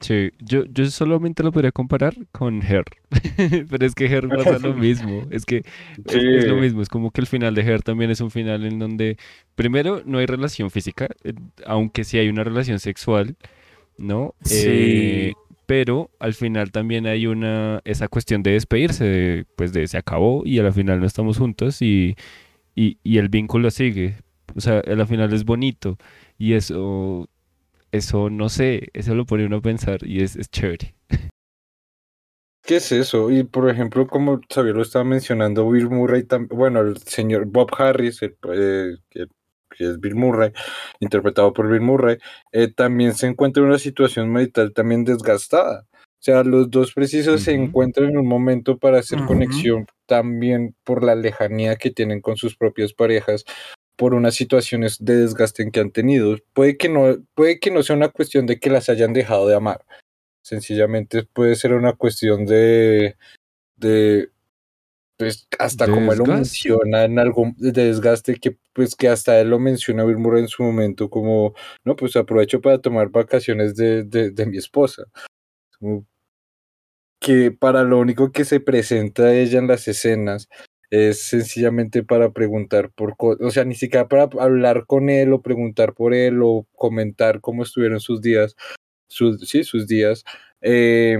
[0.00, 2.84] Sí, yo, yo solamente lo podría comparar con Her.
[3.70, 5.26] Pero es que Her pasa lo mismo.
[5.30, 5.62] Es que
[6.06, 6.80] es, lo mismo.
[6.80, 9.18] Es como que el final de Her también es un final en donde,
[9.54, 11.34] primero, no hay relación física, eh,
[11.66, 13.36] aunque sí hay una relación sexual,
[13.98, 14.34] ¿no?
[14.42, 14.64] Sí.
[14.66, 15.32] Eh,
[15.66, 20.58] pero al final también hay una, esa cuestión de despedirse, pues de se acabó y
[20.58, 22.16] al final no estamos juntos y,
[22.74, 24.16] y, y el vínculo sigue.
[24.56, 25.96] O sea, al final es bonito
[26.38, 27.28] y eso
[27.92, 30.94] eso no sé, eso lo pone uno a pensar y es, es chévere.
[32.62, 33.30] ¿Qué es eso?
[33.30, 38.22] Y por ejemplo, como Xavier lo estaba mencionando, Bill Murray, bueno, el señor Bob Harris,
[38.22, 38.34] eh,
[39.10, 39.26] que,
[39.78, 40.52] es Bill Murray,
[41.00, 42.18] interpretado por Bill Murray,
[42.52, 45.86] eh, también se encuentra en una situación marital también desgastada.
[45.92, 51.02] O sea, los dos precisos se encuentran en un momento para hacer conexión también por
[51.02, 53.44] la lejanía que tienen con sus propias parejas,
[54.00, 56.34] por unas situaciones de desgaste que han tenido.
[56.54, 59.54] Puede que no, puede que no sea una cuestión de que las hayan dejado de
[59.54, 59.84] amar.
[60.42, 63.18] Sencillamente puede ser una cuestión de,
[63.76, 64.30] de
[65.18, 69.50] pues hasta como él lo menciona en algún de desgaste que pues que hasta él
[69.50, 74.04] lo menciona Bill Murray en su momento como no pues aprovecho para tomar vacaciones de,
[74.04, 75.04] de, de mi esposa
[77.20, 80.48] que para lo único que se presenta ella en las escenas
[80.90, 85.42] es sencillamente para preguntar por cosas, o sea, ni siquiera para hablar con él o
[85.42, 88.56] preguntar por él o comentar cómo estuvieron sus días,
[89.08, 90.24] sus, sí, sus días,
[90.60, 91.18] eh,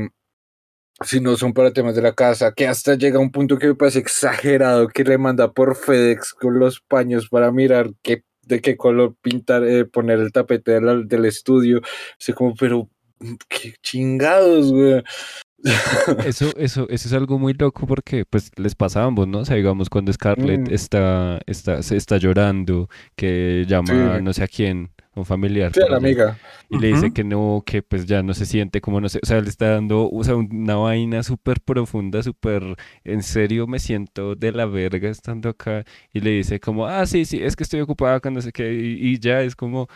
[1.02, 3.74] si no son para temas de la casa, que hasta llega un punto que me
[3.74, 8.76] parece exagerado que le manda por FedEx con los paños para mirar qué, de qué
[8.76, 11.80] color pintar, eh, poner el tapete del, del estudio,
[12.18, 12.90] así como, pero
[13.48, 15.02] qué chingados, güey.
[16.24, 19.40] Eso, eso, eso es algo muy loco porque pues les pasa a ambos, ¿no?
[19.40, 20.74] O sea, digamos, cuando Scarlett mm.
[20.74, 25.72] está, está, se está llorando, que llama no sé a quién, un familiar.
[25.74, 26.38] Sí, la amiga.
[26.70, 29.26] Y le dice que no, que pues ya no se siente como no sé, o
[29.26, 32.62] sea, le está dando o sea, una vaina súper profunda, súper,
[33.04, 37.24] en serio me siento de la verga estando acá y le dice como, ah, sí,
[37.24, 39.88] sí, es que estoy ocupada con no sé qué y, ya es como,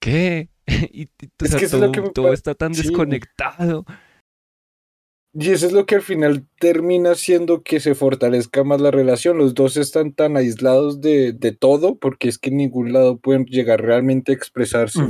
[0.00, 0.48] ¿qué?
[0.66, 3.84] y, es que todo, todo está tan desconectado.
[5.32, 9.38] Y eso es lo que al final termina haciendo que se fortalezca más la relación.
[9.38, 13.44] Los dos están tan aislados de, de todo, porque es que en ningún lado pueden
[13.44, 15.00] llegar realmente a expresarse,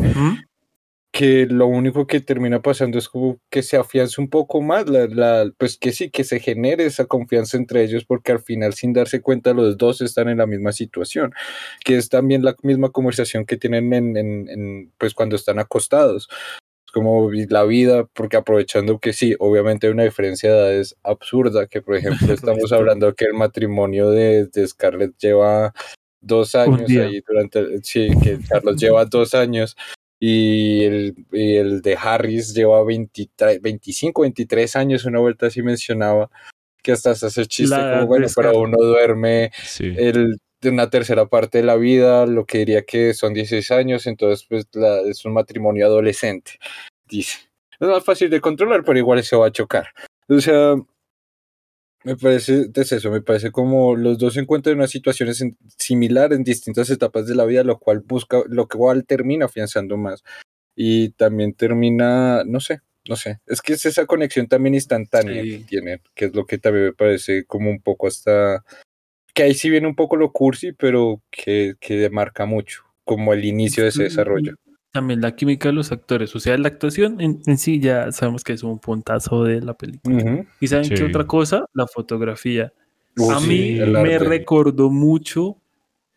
[1.11, 5.07] que lo único que termina pasando es como que se afiance un poco más, la,
[5.07, 8.93] la, pues que sí, que se genere esa confianza entre ellos, porque al final sin
[8.93, 11.33] darse cuenta los dos están en la misma situación,
[11.83, 16.29] que es también la misma conversación que tienen en, en, en pues cuando están acostados
[16.91, 21.83] como la vida, porque aprovechando que sí, obviamente hay una diferencia de edades absurda, que
[21.83, 21.97] por
[22.29, 25.73] ejemplo estamos hablando que el matrimonio de, de Scarlett lleva
[26.21, 29.77] dos años ahí durante, sí, que Carlos lleva dos años
[30.19, 36.31] y el, y el de Harris lleva 23, 25, 23 años, una vuelta así mencionaba,
[36.83, 39.51] que hasta se hace chiste como, bueno, pero uno duerme
[39.81, 44.07] el, de una tercera parte de la vida, lo que diría que son 16 años,
[44.07, 46.53] entonces pues la, es un matrimonio adolescente,
[47.09, 47.39] dice.
[47.79, 49.89] Es más fácil de controlar, pero igual se va a chocar.
[50.29, 50.77] O sea,
[52.05, 55.31] me parece, es eso, me parece como los dos se encuentran en una situación
[55.77, 60.23] similar en distintas etapas de la vida, lo cual busca, lo cual termina afianzando más.
[60.77, 65.65] Y también termina, no sé, no sé, es que es esa conexión también instantánea que
[65.67, 68.65] tienen, que es lo que también me parece como un poco hasta,
[69.35, 73.45] que ahí sí viene un poco lo cursi, pero que, que demarca mucho, como el
[73.45, 74.55] inicio de ese desarrollo.
[74.93, 78.53] También la química de los actores, o sea, la actuación en, sí ya sabemos que
[78.53, 80.45] es un puntazo de la película.
[80.59, 81.65] ¿Y saben qué otra cosa?
[81.75, 82.73] La fotografía.
[83.31, 85.59] a mí me recordó mucho,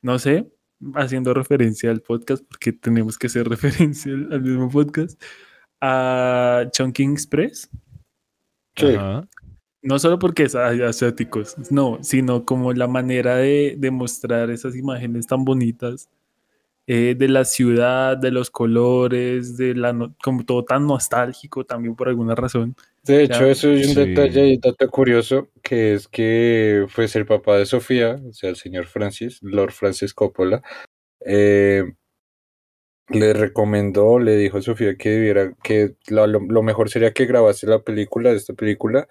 [0.01, 0.47] no sé,
[0.95, 5.21] haciendo referencia al podcast, porque tenemos que hacer referencia al, mismo podcast,
[5.79, 7.69] a Chunking Express.
[8.75, 8.95] Sí.
[9.83, 15.27] No solo porque es asiáticos, no, sino como la manera de, de mostrar esas imágenes
[15.27, 16.09] tan bonitas
[16.85, 22.09] eh, de la ciudad, de los colores, de la como todo tan nostálgico también por
[22.09, 22.75] alguna razón.
[23.03, 27.57] De hecho, eso es un detalle y dato curioso, que es que pues el papá
[27.57, 30.61] de Sofía, o sea, el señor Francis, Lord Francis Coppola,
[31.25, 31.85] eh,
[33.07, 37.65] le recomendó, le dijo a Sofía que debiera, que lo, lo, mejor sería que grabase
[37.65, 39.07] la película, esta película,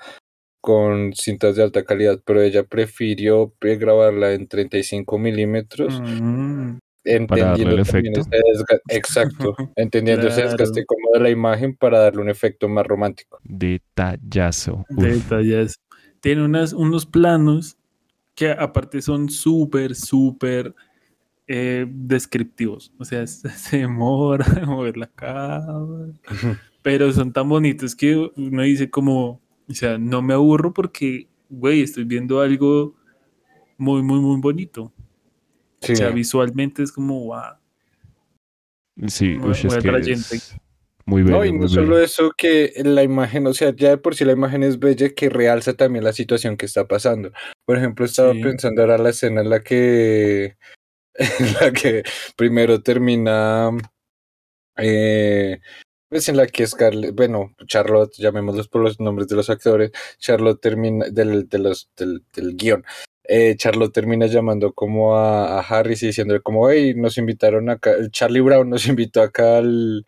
[0.62, 7.81] con cintas de alta calidad, pero ella prefirió grabarla en 35 milímetros mm entendiendo el
[7.81, 8.20] efecto.
[8.88, 13.38] exacto, entendiendo ese desgaste como de la imagen para darle un efecto más romántico.
[13.44, 14.85] Detallazo.
[14.88, 15.77] Detallazo.
[16.20, 17.77] Tiene unas, unos planos
[18.35, 20.75] que aparte son súper, súper
[21.46, 22.92] eh, descriptivos.
[22.98, 26.12] O sea, se demora mover la cámara.
[26.83, 31.83] pero son tan bonitos que uno dice como, o sea, no me aburro porque, güey,
[31.83, 32.94] estoy viendo algo
[33.79, 34.92] muy, muy, muy bonito.
[35.83, 37.57] O sea, visualmente es como, wow.
[39.09, 40.62] Sí, muy, es que
[41.05, 41.38] muy bello.
[41.38, 44.33] No, y no solo eso que la imagen, o sea, ya de por sí la
[44.33, 47.33] imagen es bella que realza también la situación que está pasando.
[47.64, 50.57] Por ejemplo, estaba pensando ahora la escena en la que
[51.14, 52.03] en la que
[52.37, 53.70] primero termina
[54.77, 55.61] eh,
[56.12, 60.61] pues en la que Scarlett, bueno, Charlotte, llamémoslos por los nombres de los actores, Charlotte
[60.61, 62.85] termina del, del, del guion,
[63.25, 68.40] eh, Charlotte termina llamando como a, Harris y diciéndole como, hey, nos invitaron acá, Charlie
[68.40, 70.05] Brown nos invitó acá al,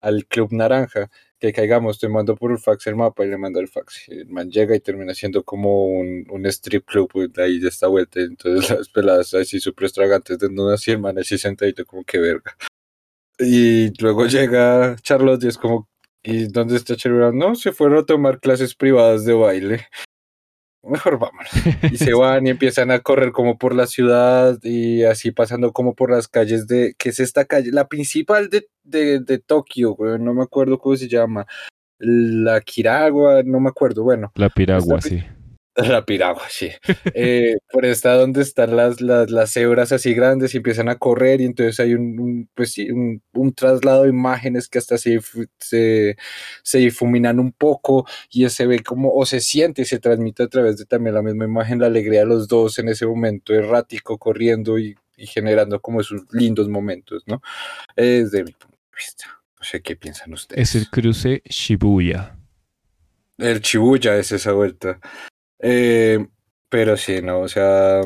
[0.00, 3.60] al Club Naranja, que caigamos, te mando por el fax el mapa y le manda
[3.60, 4.08] el fax.
[4.10, 7.88] el man llega y termina siendo como un, un strip club de ahí de esta
[7.88, 8.20] vuelta.
[8.20, 12.56] Entonces las peladas así súper extravagantes de así, el man así sentadito como que verga.
[13.38, 15.88] Y luego llega Charlotte y es como,
[16.22, 17.38] ¿y dónde está Brown?
[17.38, 19.86] No, se fueron a tomar clases privadas de baile
[20.88, 21.50] mejor vámonos.
[21.90, 25.94] Y se van y empiezan a correr como por la ciudad y así pasando como
[25.94, 30.34] por las calles de, que es esta calle, la principal de, de, de Tokio, no
[30.34, 31.46] me acuerdo cómo se llama.
[32.00, 34.30] La Kiragua, no me acuerdo, bueno.
[34.36, 35.20] La Piragua, sí.
[35.78, 36.70] La piragua, sí.
[37.14, 41.40] Eh, por esta donde están las, las, las, cebras así grandes y empiezan a correr
[41.40, 45.20] y entonces hay un, pues sí, un, un, traslado de imágenes que hasta se,
[45.58, 46.16] se,
[46.62, 50.48] se, difuminan un poco y se ve como, o se siente y se transmite a
[50.48, 54.18] través de también la misma imagen la alegría de los dos en ese momento errático,
[54.18, 57.40] corriendo y, y generando como esos lindos momentos, ¿no?
[57.94, 59.26] Es de mi punto de vista.
[59.58, 60.60] No sé qué piensan ustedes.
[60.60, 62.36] Es el cruce Shibuya.
[63.38, 64.98] El Shibuya es esa vuelta.
[65.60, 66.26] Eh,
[66.68, 67.40] pero sí, ¿no?
[67.40, 68.02] O sea,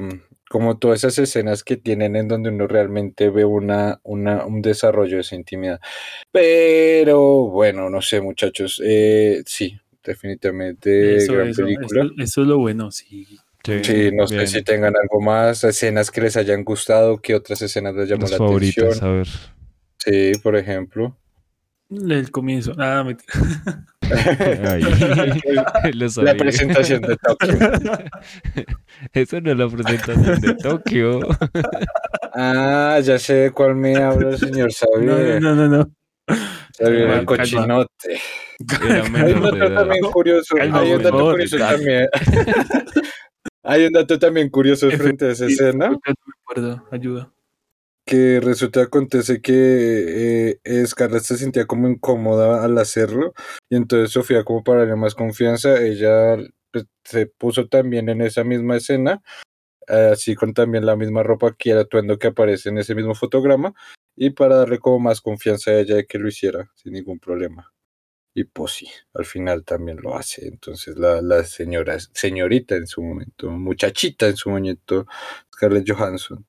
[0.48, 5.16] como todas esas escenas que tienen en donde uno realmente ve una, una, un desarrollo
[5.16, 5.80] de esa intimidad.
[6.30, 8.80] Pero bueno, no sé, muchachos.
[8.84, 12.10] Eh, sí, definitivamente eso, gran película.
[12.18, 13.26] Eso, es lo bueno, sí.
[13.64, 17.94] Sí, no sé si tengan algo más, escenas que les hayan gustado, que otras escenas
[17.94, 18.92] les llamó la atención.
[19.00, 19.28] A ver.
[19.98, 21.16] Sí, por ejemplo.
[21.92, 22.72] El comienzo.
[22.78, 23.04] Ah,
[26.22, 27.52] la presentación de Tokio.
[29.12, 31.20] Eso no es la presentación de Tokio.
[32.34, 35.40] ah, ya sé de cuál me habla señor Xavier.
[35.42, 35.90] No, no, no, no.
[36.78, 38.20] Xavier el cochinote.
[39.14, 40.54] Hay un dato también curioso.
[40.60, 42.08] Hay un dato curioso también.
[43.64, 45.96] Hay un dato también curioso frente a esa escena.
[46.90, 47.30] Ayuda.
[48.04, 53.32] Que resulta acontece que eh, Scarlett se sentía como incómoda al hacerlo
[53.70, 56.36] y entonces Sofía como para darle más confianza, ella
[56.72, 59.22] pues, se puso también en esa misma escena,
[59.88, 63.74] así con también la misma ropa que el atuendo que aparece en ese mismo fotograma
[64.16, 67.72] y para darle como más confianza a ella de que lo hiciera sin ningún problema.
[68.34, 70.46] Y pues sí, al final también lo hace.
[70.48, 75.06] Entonces la, la señora, señorita en su momento, muchachita en su momento,
[75.52, 76.46] Scarlett Johansson,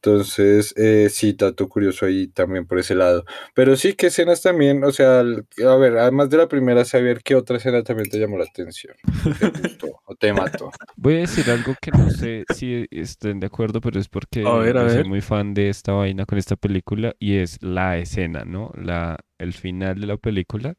[0.00, 3.24] entonces, eh, sí, dato curioso ahí también por ese lado.
[3.52, 7.34] Pero sí, que escenas también, o sea, a ver, además de la primera, saber qué
[7.34, 8.94] otra escena también te llamó la atención.
[9.40, 10.70] Te gustó o te mató.
[10.96, 14.90] Voy a decir algo que no sé si estén de acuerdo, pero es porque yo
[14.90, 18.70] soy muy fan de esta vaina con esta película y es la escena, ¿no?
[18.76, 20.76] La, el final de la película.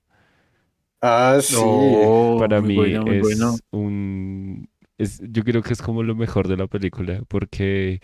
[1.01, 1.57] Ah, sí.
[2.39, 3.41] Para mí es
[3.71, 4.69] un...
[4.97, 8.01] Es, yo creo que es como lo mejor de la película, porque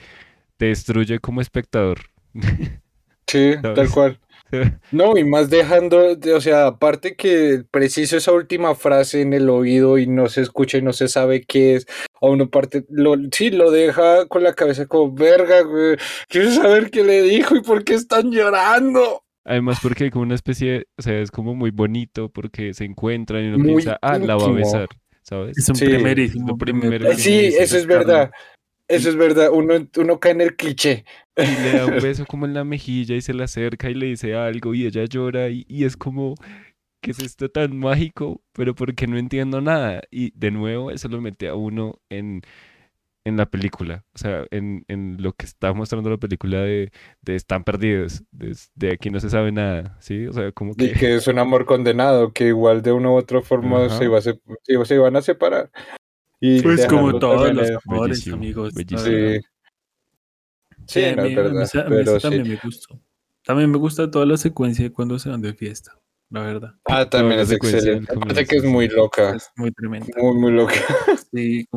[0.58, 2.00] te destruye como espectador.
[3.28, 4.20] Sí, tal cual.
[4.92, 9.98] No, y más dejando, o sea, aparte que preciso esa última frase en el oído
[9.98, 11.88] y no se escucha y no se sabe qué es,
[12.22, 15.98] a uno parte, lo, sí, lo deja con la cabeza como, verga, güey,
[16.30, 19.24] quiero saber qué le dijo y por qué están llorando.
[19.44, 23.44] Además porque hay como una especie, o sea, es como muy bonito porque se encuentran
[23.44, 24.88] y uno piensa, ah, la va a besar,
[25.22, 25.58] ¿sabes?
[25.58, 25.86] Es un sí.
[25.86, 26.58] primerísimo,
[27.18, 28.32] Sí, eso es verdad.
[28.88, 31.06] Eso es verdad, uno, uno cae en el cliché.
[31.36, 34.08] Y le da un beso como en la mejilla y se le acerca y le
[34.08, 36.36] dice algo y ella llora y, y es como,
[37.02, 38.42] ¿qué es esto tan mágico?
[38.54, 40.02] Pero porque no entiendo nada.
[40.12, 42.42] Y de nuevo eso lo mete a uno en,
[43.26, 47.36] en la película, o sea, en, en, lo que está mostrando la película de, de
[47.36, 50.28] están perdidos, de, de, aquí no se sabe nada, ¿sí?
[50.28, 50.86] O sea, como que...
[50.86, 54.20] Y que es un amor condenado, que igual de una u otra forma se, iba
[54.20, 55.72] a se, se, iban a separar
[56.40, 58.74] pues como todos los amores, amigos.
[58.76, 59.40] Sí,
[60.88, 63.00] sí a mí, verdad, pero también me gustó.
[63.46, 66.00] También me gusta toda la secuencia cuando se van de fiesta,
[66.32, 66.74] la verdad.
[66.86, 68.12] Ah, también es excelente.
[68.12, 69.36] Aparte que es muy loca.
[69.36, 70.08] Es muy tremenda.
[70.18, 70.74] Muy, muy loca.
[71.36, 71.68] Sí,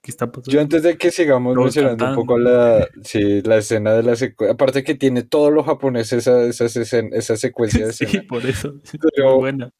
[0.00, 0.50] ¿qué está pasando?
[0.50, 4.54] Yo antes de que sigamos mencionando un poco la, sí, la escena de la secuencia,
[4.54, 8.74] aparte que tiene todos los japoneses esa, esa, esa secuencia de Sí, por eso.
[9.14, 9.70] Pero, muy buena.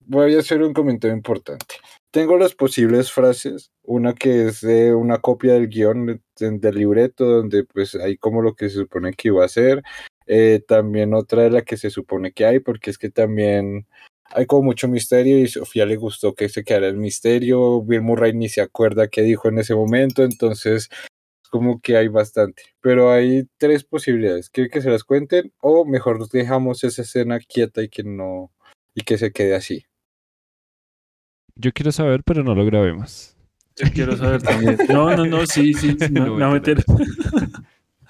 [0.00, 1.76] Voy a hacer un comentario importante.
[2.10, 7.64] Tengo las posibles frases, una que es de una copia del guion del libreto, donde
[7.64, 9.82] pues hay como lo que se supone que iba a ser,
[10.26, 13.86] eh, también otra de la que se supone que hay, porque es que también
[14.24, 18.32] hay como mucho misterio y Sofía le gustó que se quedara el misterio, Bill Murray
[18.32, 20.88] ni se acuerda qué dijo en ese momento, entonces
[21.50, 26.26] como que hay bastante, pero hay tres posibilidades, quiere que se las cuenten o mejor
[26.30, 28.50] dejamos esa escena quieta y que no
[28.94, 29.84] y que se quede así.
[31.60, 33.36] Yo quiero saber, pero no lo grabemos.
[33.76, 34.78] Yo quiero saber también.
[34.88, 36.84] No, no, no, sí, sí, no, no, meter.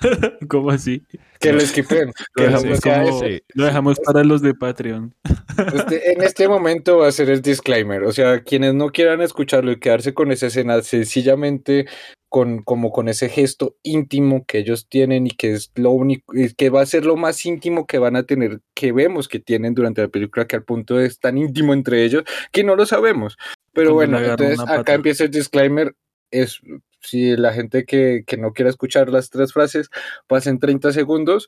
[0.48, 1.02] ¿Cómo así?
[1.40, 2.12] Que lo esquipen.
[2.36, 3.20] Lo dejamos, como,
[3.54, 5.14] lo dejamos para los de Patreon.
[5.74, 8.04] Este, en este momento va a ser el disclaimer.
[8.04, 11.86] O sea, quienes no quieran escucharlo y quedarse con esa escena, sencillamente
[12.28, 16.70] con, como con ese gesto íntimo que ellos tienen y que es lo único, que
[16.70, 20.02] va a ser lo más íntimo que van a tener, que vemos que tienen durante
[20.02, 22.22] la película, que al punto es tan íntimo entre ellos
[22.52, 23.36] que no lo sabemos.
[23.72, 25.94] Pero bueno, entonces acá empieza el disclaimer.
[26.30, 26.60] Es
[27.00, 29.90] si la gente que, que no quiera escuchar las tres frases,
[30.26, 31.46] pasen 30 segundos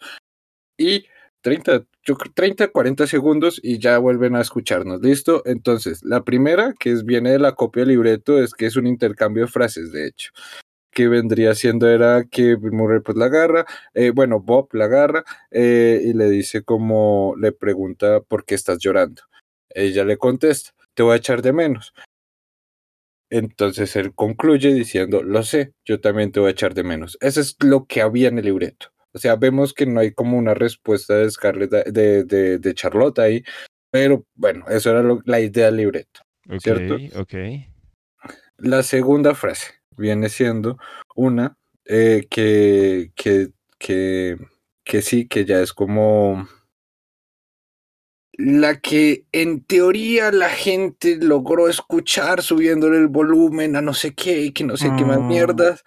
[0.78, 1.06] y
[1.42, 1.84] 30,
[2.34, 5.00] 30, 40 segundos y ya vuelven a escucharnos.
[5.00, 5.42] ¿Listo?
[5.46, 8.86] Entonces, la primera, que es, viene de la copia del libreto, es que es un
[8.86, 10.32] intercambio de frases, de hecho
[10.92, 13.64] que vendría siendo era que Murray pues la agarra,
[13.94, 18.78] eh, bueno, Bob la agarra eh, y le dice como, le pregunta por qué estás
[18.78, 19.22] llorando.
[19.70, 21.94] Ella le contesta, te voy a echar de menos.
[23.30, 27.16] Entonces él concluye diciendo, lo sé, yo también te voy a echar de menos.
[27.20, 28.88] Eso es lo que había en el libreto.
[29.12, 33.18] O sea, vemos que no hay como una respuesta de Scarlett, de, de, de Charlotte
[33.20, 33.42] ahí,
[33.90, 36.20] pero bueno, eso era lo, la idea del libreto.
[36.58, 36.96] ¿Cierto?
[37.16, 37.34] Ok.
[38.58, 40.78] La segunda frase viene siendo
[41.14, 44.36] una eh, que, que, que,
[44.84, 46.48] que sí, que ya es como
[48.40, 54.42] la que en teoría la gente logró escuchar subiéndole el volumen a no sé qué
[54.42, 55.28] y que no sé qué más mm.
[55.28, 55.84] mierdas.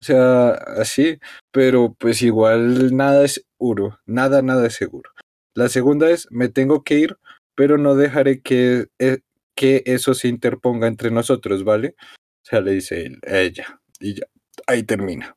[0.00, 1.20] O sea, así,
[1.52, 5.10] pero pues igual nada es seguro, nada, nada es seguro.
[5.54, 7.18] La segunda es, me tengo que ir,
[7.54, 9.20] pero no dejaré que, eh,
[9.54, 11.94] que eso se interponga entre nosotros, ¿vale?
[11.98, 13.80] O sea, le dice él, ella.
[14.00, 14.26] Y ya,
[14.66, 15.36] ahí termina.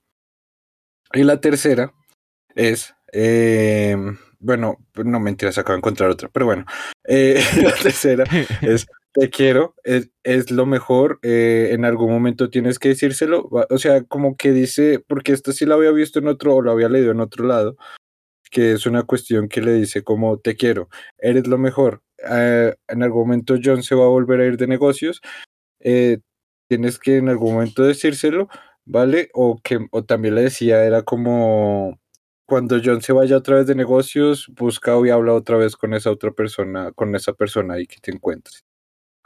[1.14, 1.94] Y la tercera
[2.56, 6.66] es, em, bueno, no mentiras, acabo de encontrar otra, pero bueno,
[7.08, 8.26] eh, la tercera
[8.62, 13.78] es, te quiero, es, es lo mejor, eh, en algún momento tienes que decírselo, o
[13.78, 16.90] sea, como que dice, porque esto sí lo había visto en otro, o lo había
[16.90, 17.78] leído en otro lado,
[18.52, 23.04] que es una cuestión que le dice como, te quiero, eres lo mejor, eh, en
[23.04, 25.22] algún momento John se va a volver a ir de negocios,
[25.80, 26.20] eh,
[26.68, 28.50] tienes que en algún momento decírselo,
[28.86, 29.30] ¿vale?
[29.34, 32.00] O que, o también le decía, era como,
[32.46, 36.12] cuando John se vaya otra vez de negocios, busca y habla otra vez con esa
[36.12, 38.64] otra persona, con esa persona ahí que te encuentres.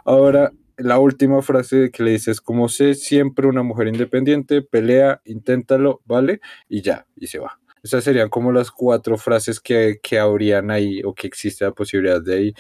[0.05, 5.21] Ahora, la última frase que le dice es como sé siempre una mujer independiente, pelea,
[5.25, 6.39] inténtalo, ¿vale?
[6.69, 7.59] Y ya, y se va.
[7.83, 12.21] Esas serían como las cuatro frases que, que habrían ahí o que existe la posibilidad
[12.21, 12.53] de ahí.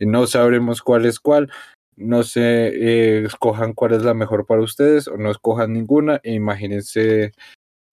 [0.00, 1.50] No sabremos cuál es cuál.
[1.96, 6.20] No sé, eh, escojan cuál es la mejor para ustedes o no escojan ninguna.
[6.22, 7.32] E imagínense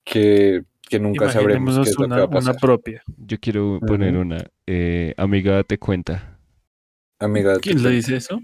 [0.06, 2.52] que, que nunca sabremos qué es lo que va a pasar.
[2.54, 3.02] Una propia.
[3.18, 4.38] Yo quiero poner una.
[4.68, 6.38] Eh, amiga, date cuenta.
[7.20, 8.40] Amiga, date ¿Quién le dice eso?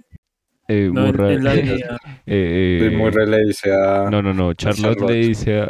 [0.67, 4.53] Eh, No, en- Murray- en la eh, eh, Murray le dice a, No, no, no.
[4.53, 5.09] Charlotte, Charlotte.
[5.11, 5.69] le dice a.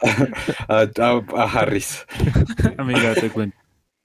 [0.68, 2.04] a, a- a Harris.
[2.78, 3.56] Amiga, te cuento.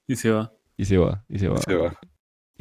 [0.06, 0.52] Y se va.
[0.76, 1.58] y se va, y se va.
[1.58, 1.94] Se va.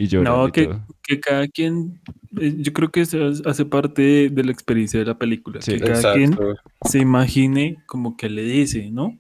[0.02, 0.08] Y.
[0.18, 0.86] No, y que, todo.
[1.04, 2.00] que cada quien,
[2.40, 5.62] eh, yo creo que eso es- hace parte de, de la experiencia de la película.
[5.62, 5.74] Sí.
[5.74, 6.38] que cada quien
[6.90, 9.18] se imagine como que le dice, ¿no?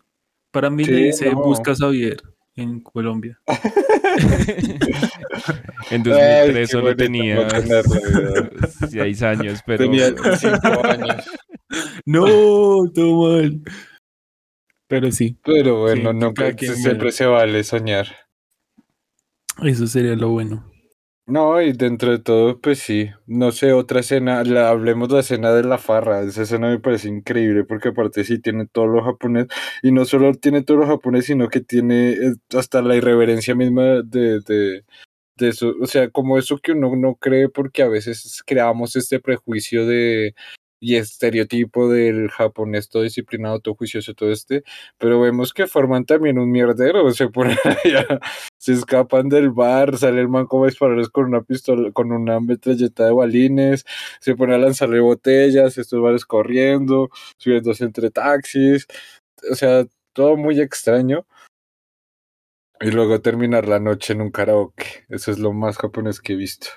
[0.51, 1.43] Para mí Sí, le dice, no.
[1.43, 2.17] busca a Xavier
[2.55, 3.39] en Colombia.
[5.91, 7.49] en Ay, 2003 qué solo tenía no
[8.89, 9.83] 6 años, pero.
[9.85, 10.07] Tenía
[10.37, 11.25] cinco años.
[12.05, 12.25] No,
[12.95, 13.61] todo mal.
[14.87, 18.07] Pero sí, Pero bueno, Sí, no, cada que quien siempre se vale soñar.
[19.63, 20.68] eso sería lo bueno.
[21.29, 23.11] No, y dentro de todo, pues sí.
[23.27, 26.21] No sé, otra escena, la, hablemos de la escena de la farra.
[26.23, 29.45] Esa escena me parece increíble porque aparte sí tiene todo lo japonés.
[29.83, 34.01] Y no solo tiene todo lo japonés, sino que tiene eh, hasta la irreverencia misma
[34.03, 34.83] de, de,
[35.37, 35.73] de eso.
[35.81, 40.33] O sea, como eso que uno no cree porque a veces creamos este prejuicio de
[40.79, 44.63] y estereotipo del japonés todo disciplinado, todo juicioso, todo este,
[44.97, 48.19] pero vemos que forman también un mierdero, se ponen allá,
[48.57, 53.05] se escapan del bar, sale el man como dispararles con una pistola, con una metralleta
[53.05, 53.85] de balines,
[54.19, 58.87] se pone a lanzarle botellas, estos bares corriendo, subiéndose entre taxis,
[59.51, 61.25] o sea, todo muy extraño.
[62.81, 66.35] Y luego terminar la noche en un karaoke, eso es lo más japonés que he
[66.37, 66.69] visto,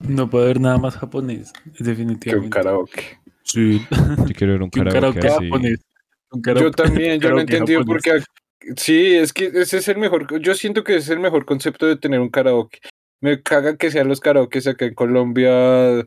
[0.00, 2.50] No puede haber nada más japonés, que un definitivamente.
[2.50, 3.18] karaoke.
[3.42, 3.80] Sí,
[4.26, 5.44] Yo quiero ver un un karaoke así.
[5.48, 5.80] japonés.
[6.32, 8.02] Un Yo también, yo no he entendido japonés.
[8.04, 11.20] porque ac- sí, es que ese es el mejor, yo siento que ese es el
[11.20, 12.78] mejor concepto de tener un karaoke.
[13.20, 16.04] Me caga que sean los karaokes acá en Colombia,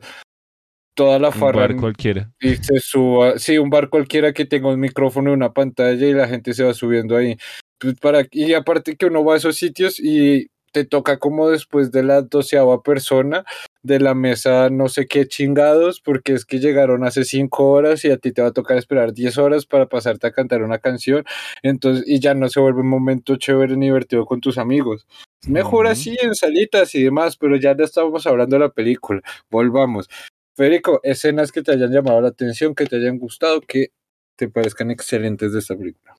[0.94, 2.32] toda la Un farra bar en- cualquiera.
[2.40, 6.12] y se suba, sí, un bar cualquiera que tenga un micrófono y una pantalla y
[6.14, 7.36] la gente se va subiendo ahí.
[7.78, 11.92] Pues para, y aparte que uno va a esos sitios y te toca como después
[11.92, 13.44] de la doceava persona
[13.84, 18.10] de la mesa no sé qué chingados, porque es que llegaron hace cinco horas y
[18.10, 21.24] a ti te va a tocar esperar diez horas para pasarte a cantar una canción,
[21.62, 25.06] entonces, y ya no se vuelve un momento chévere ni divertido con tus amigos.
[25.46, 29.20] Mejor así en salitas y demás, pero ya no estamos hablando de la película.
[29.50, 30.08] Volvamos.
[30.56, 33.88] Federico, escenas que te hayan llamado la atención, que te hayan gustado, que
[34.36, 36.16] te parezcan excelentes de esta película.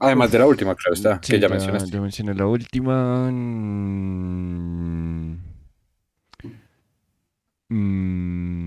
[0.00, 1.90] Además de la última, claro está, Sí, que ya, mencionaste.
[1.90, 3.28] ya mencioné la última.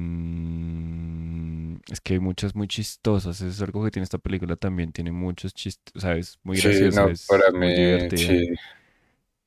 [0.05, 1.75] Mm.
[1.91, 3.41] Es que hay muchas muy chistosas.
[3.41, 4.91] Eso es algo que tiene esta película también.
[4.91, 5.93] Tiene muchos chistes.
[5.95, 8.47] O sea, es muy Sí, no, es para mí, sí.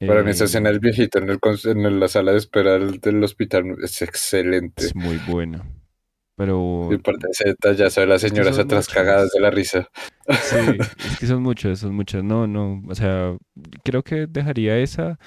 [0.04, 3.00] Para mí esa Eh, escena del viejito en, el, en la sala de espera del,
[3.00, 4.86] del hospital es excelente.
[4.86, 5.64] es muy buena.
[6.36, 9.88] Pero Y parte de ese detallazo de las señoras son atrás cagadas de la risa.
[10.36, 10.56] Sí,
[11.04, 12.22] es que son muchas, son muchas.
[12.22, 13.36] No, no, o sea,
[13.82, 15.18] creo que dejaría esa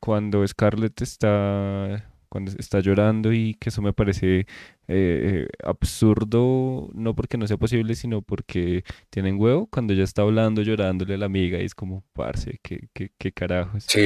[0.00, 4.46] cuando Scarlett está, cuando está llorando y que eso me parece
[4.88, 10.62] eh, absurdo, no porque no sea posible, sino porque tienen huevo, cuando ella está hablando,
[10.62, 13.84] llorándole a la amiga y es como, parce, qué, qué, qué carajos.
[13.88, 14.00] Sí.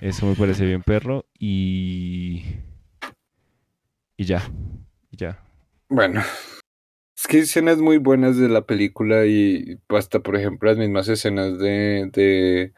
[0.00, 2.42] Eso me parece bien perro y...
[4.16, 4.42] Y ya,
[5.12, 5.40] y ya.
[5.88, 6.20] Bueno,
[7.16, 11.08] es que hay escenas muy buenas de la película y hasta, por ejemplo, las mismas
[11.08, 12.72] escenas de, de,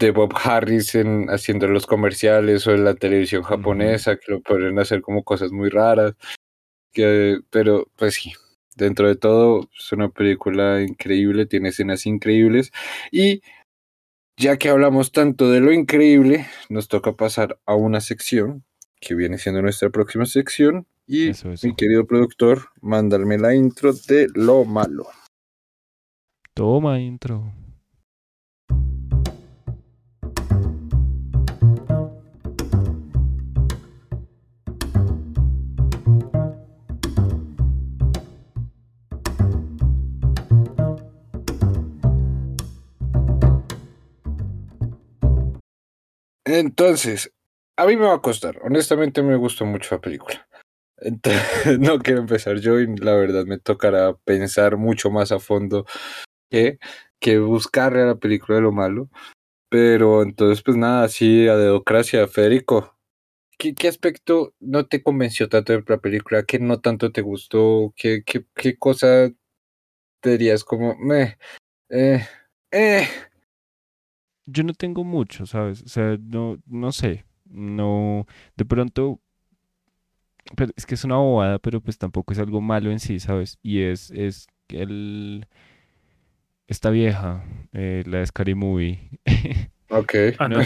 [0.00, 4.78] de Bob Harris en, haciendo los comerciales o en la televisión japonesa, que lo pueden
[4.78, 6.14] hacer como cosas muy raras.
[6.92, 8.32] Que, pero, pues sí,
[8.76, 12.72] dentro de todo, es una película increíble, tiene escenas increíbles.
[13.12, 13.42] Y
[14.36, 18.64] ya que hablamos tanto de lo increíble, nos toca pasar a una sección
[19.00, 20.86] que viene siendo nuestra próxima sección.
[21.06, 21.66] Y Eso, eso.
[21.66, 25.06] mi querido productor, mándame la intro de lo malo.
[26.54, 27.52] Toma intro.
[46.58, 47.32] Entonces,
[47.76, 48.58] a mí me va a costar.
[48.64, 50.48] Honestamente me gustó mucho la película.
[51.78, 55.86] No quiero empezar yo y la verdad me tocará pensar mucho más a fondo
[56.50, 56.78] que,
[57.20, 59.08] que buscarle a la película de lo malo.
[59.70, 62.98] Pero entonces, pues nada, sí, a dedocracia, Federico.
[63.56, 66.42] ¿Qué, ¿Qué, aspecto no te convenció tanto de la película?
[66.44, 67.94] ¿Qué no tanto te gustó?
[67.96, 69.30] ¿Qué, qué, qué cosa
[70.20, 71.38] te dirías como, me,
[71.90, 72.26] eh,
[72.72, 73.08] eh?
[74.50, 75.82] Yo no tengo mucho, ¿sabes?
[75.82, 77.24] O sea, no, no sé.
[77.44, 78.26] No,
[78.56, 79.20] de pronto
[80.56, 83.58] pero es que es una bobada, pero pues tampoco es algo malo en sí, ¿sabes?
[83.62, 85.46] Y es, es el,
[86.66, 89.00] esta vieja, eh, la de Scary Movie.
[89.90, 90.14] ok.
[90.40, 90.58] No,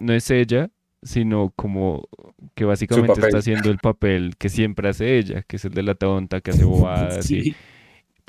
[0.00, 0.70] no, es, ella,
[1.02, 2.08] sino como
[2.54, 5.94] que básicamente está haciendo el papel que siempre hace ella, que es el de la
[5.94, 7.54] tonta, que hace bobadas sí.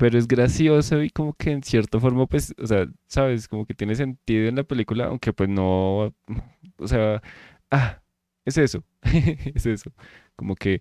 [0.00, 3.46] Pero es gracioso y como que en cierta forma, pues, o sea, ¿sabes?
[3.48, 6.14] Como que tiene sentido en la película, aunque pues no,
[6.78, 7.22] o sea,
[7.70, 8.02] ah,
[8.46, 8.82] es eso,
[9.54, 9.92] es eso.
[10.36, 10.80] Como que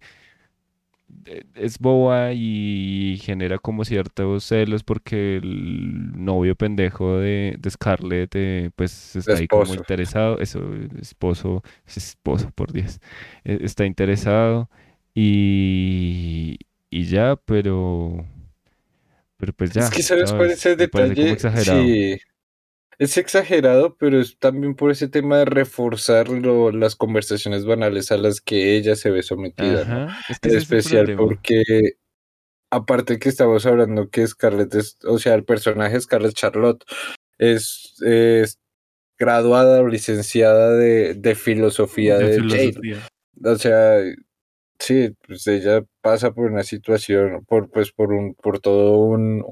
[1.26, 8.32] eh, es boba y genera como ciertos celos porque el novio pendejo de, de Scarlett
[8.36, 10.61] eh, pues está ahí como interesado, eso,
[11.01, 13.01] esposo, es esposo, por Dios,
[13.43, 14.70] e, está interesado
[15.13, 16.59] y,
[16.89, 18.26] y ya, pero
[19.40, 19.84] pero pues ya.
[19.84, 21.40] Es que sabes, cuál es el detalle.
[21.40, 22.20] Sí,
[23.00, 28.42] es exagerado, pero es también por ese tema de reforzar las conversaciones banales a las
[28.42, 29.86] que ella se ve sometida.
[29.86, 30.08] ¿no?
[30.28, 31.94] Es, especial porque,
[32.70, 36.84] aparte que estamos hablando que Scarlett es, o sea, el personaje Scarlett Charlotte
[37.38, 37.96] es,
[39.18, 43.00] graduada o licenciada de, filosofía de, de
[43.44, 44.02] O sea,
[44.80, 49.43] sí, pues ella pasa por una situación, por, pues por un, por todo un,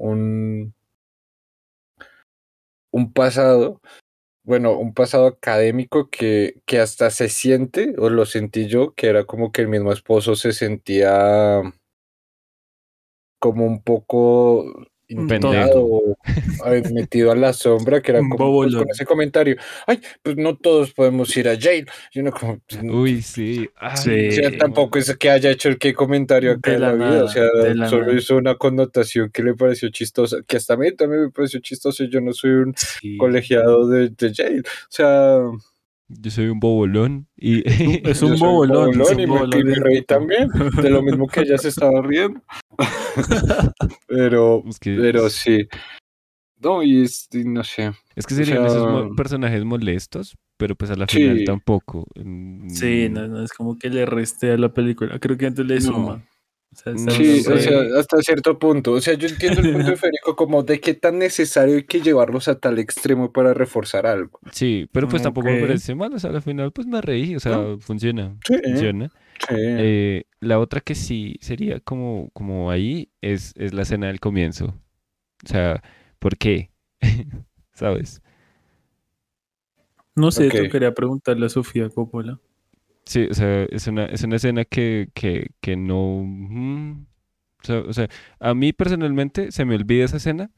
[2.90, 3.80] un pasado,
[4.44, 9.24] bueno, un pasado académico que, que hasta se siente, o lo sentí yo, que era
[9.26, 11.62] como que el mismo esposo se sentía
[13.38, 16.16] como un poco intentado
[16.92, 19.56] metido a la sombra, que era como pues, con ese comentario.
[19.86, 21.86] Ay, pues no todos podemos ir a jail.
[22.12, 23.68] Y uno como, pues, Uy, sí.
[24.58, 27.24] tampoco es que haya hecho el que comentario acá en la, vida.
[27.24, 27.48] O sea,
[27.88, 31.60] solo hizo una connotación que le pareció chistosa, que hasta a mí también me pareció
[31.60, 32.04] chistoso.
[32.04, 32.74] Yo no soy un
[33.18, 34.60] colegiado de, de jail.
[34.60, 35.40] O sea.
[36.08, 37.62] Yo soy un bobolón y
[38.08, 39.26] es un bobolón, y,
[39.64, 40.48] me, reí también
[40.82, 42.40] de lo mismo que ella se estaba riendo.
[44.08, 45.68] pero, pero sí.
[46.60, 47.06] No, y,
[47.44, 47.92] no sé.
[48.16, 52.06] Es que serían esos personajes molestos, pero pues a la final tampoco.
[52.16, 55.18] Mm, sí, no, no, es como que le reste a la película.
[55.18, 56.24] Creo que antes le suma
[56.74, 58.92] sí, o sea, hasta cierto punto.
[58.92, 62.00] O sea, yo entiendo el punto de Federico como de qué tan necesario hay que
[62.00, 64.38] llevarlos a tal extremo para reforzar algo.
[64.52, 66.12] Sí, pero pues tampoco me parece mal.
[66.12, 67.36] O sea, al final pues me reí.
[67.36, 68.36] O sea, funciona.
[68.44, 69.10] Funciona.
[69.50, 74.74] Eh, la otra que sí sería como, como ahí es, es la escena del comienzo.
[75.44, 75.82] O sea,
[76.18, 76.70] ¿por qué?
[77.72, 78.22] ¿Sabes?
[80.14, 80.68] No sé, okay.
[80.68, 82.40] quería preguntarle a Sofía Coppola.
[83.08, 86.22] Sí, o sea, es una, es una escena que, que, que no...
[86.24, 87.06] Mm,
[87.86, 88.06] o, sea,
[88.38, 90.50] a mí personalmente se me olvida esa escena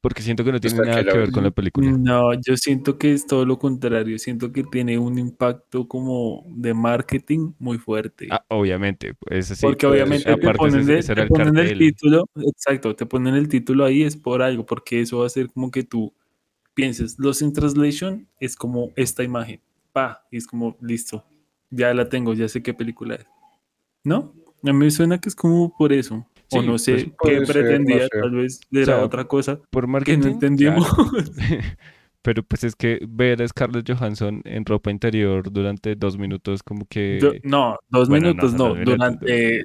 [0.00, 1.88] porque siento que no tiene nada que, ver con la película.
[1.92, 4.18] No, yo siento que es todo lo contrario.
[4.18, 8.26] Siento que tiene un impacto como de marketing muy fuerte.
[8.30, 9.12] Ah, obviamente.
[9.28, 13.36] Es así, porque pues, obviamente te ponen, el, te ponen el título, exacto, te ponen
[13.36, 16.12] el título ahí es por algo, porque eso va a ser como que tú
[16.74, 19.60] pienses, Los in Translation es como esta imagen
[19.92, 21.24] pa, y es como, listo,
[21.70, 23.26] ya la tengo, ya sé qué película es.
[24.04, 24.34] ¿No?
[24.62, 26.26] A mí me suena que es como por eso.
[26.52, 30.32] o no sé pues, qué pretendía, tal vez era otra cosa por marketing, que no
[30.32, 30.86] entendimos.
[32.22, 36.86] Pero pues es que ver a Scarlett Johansson en ropa interior durante dos minutos como
[36.86, 37.40] que...
[37.44, 39.64] no, dos minutos no, durante...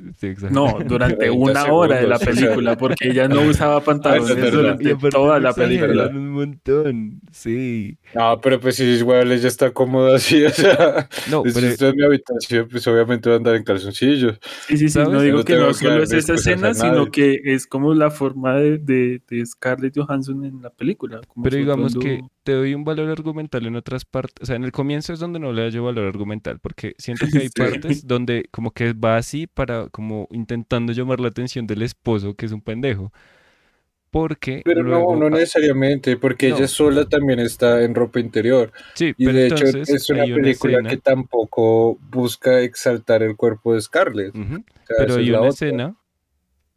[0.50, 5.52] no, durante una hora de la película, porque ella no usaba pantalones durante toda la
[5.54, 6.08] película.
[6.08, 7.98] Un montón, sí.
[8.14, 11.10] No, pero pues si igual ella está cómoda así, o sea...
[11.30, 11.60] No, pero...
[11.60, 14.40] Si estoy en mi habitación, pues obviamente va a andar en calzoncillos.
[14.68, 17.94] Sí, sí, sí, no digo que no solo es esa escena, sino que es como
[17.94, 21.20] la forma de, de, de Scarlett Johansson en la película.
[21.44, 24.44] pero digamos que te doy un valor argumental en otras partes.
[24.44, 27.40] O sea, en el comienzo es donde no le doy valor argumental, porque siento que
[27.40, 32.36] hay partes donde como que va así para como intentando llamar la atención del esposo,
[32.36, 33.12] que es un pendejo.
[34.12, 38.72] Porque pero no, no necesariamente, porque ella sola también está en ropa interior.
[38.94, 44.34] Sí, y de hecho es una película que tampoco busca exaltar el cuerpo de Scarlett.
[45.00, 45.96] pero hay una escena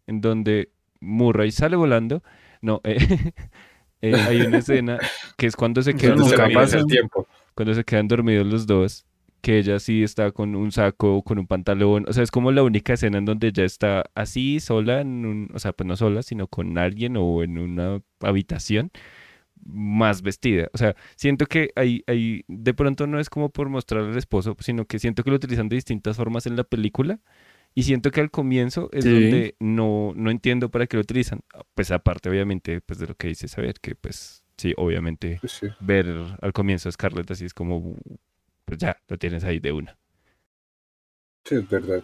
[0.06, 2.22] en donde Murray sale volando.
[2.60, 2.96] No, eh,
[4.00, 4.98] Eh, hay una escena
[5.36, 7.26] que es cuando se queda nunca pasa el tiempo.
[7.54, 9.04] cuando se quedan dormidos los dos,
[9.40, 12.62] que ella sí está con un saco, con un pantalón, o sea, es como la
[12.62, 16.22] única escena en donde ella está así, sola, en un, o sea, pues no sola,
[16.22, 18.90] sino con alguien o en una habitación
[19.64, 20.68] más vestida.
[20.72, 24.56] O sea, siento que ahí, ahí de pronto no es como por mostrar al esposo,
[24.60, 27.20] sino que siento que lo utilizan de distintas formas en la película.
[27.78, 31.42] Y siento que al comienzo es donde no, no entiendo para qué lo utilizan.
[31.76, 36.12] Pues aparte, obviamente, pues de lo que dice saber, que pues sí, obviamente pues ver
[36.42, 37.94] al comienzo a Scarlett así es como,
[38.64, 39.96] pues ya, lo tienes ahí de una.
[41.44, 42.02] Sí, es verdad.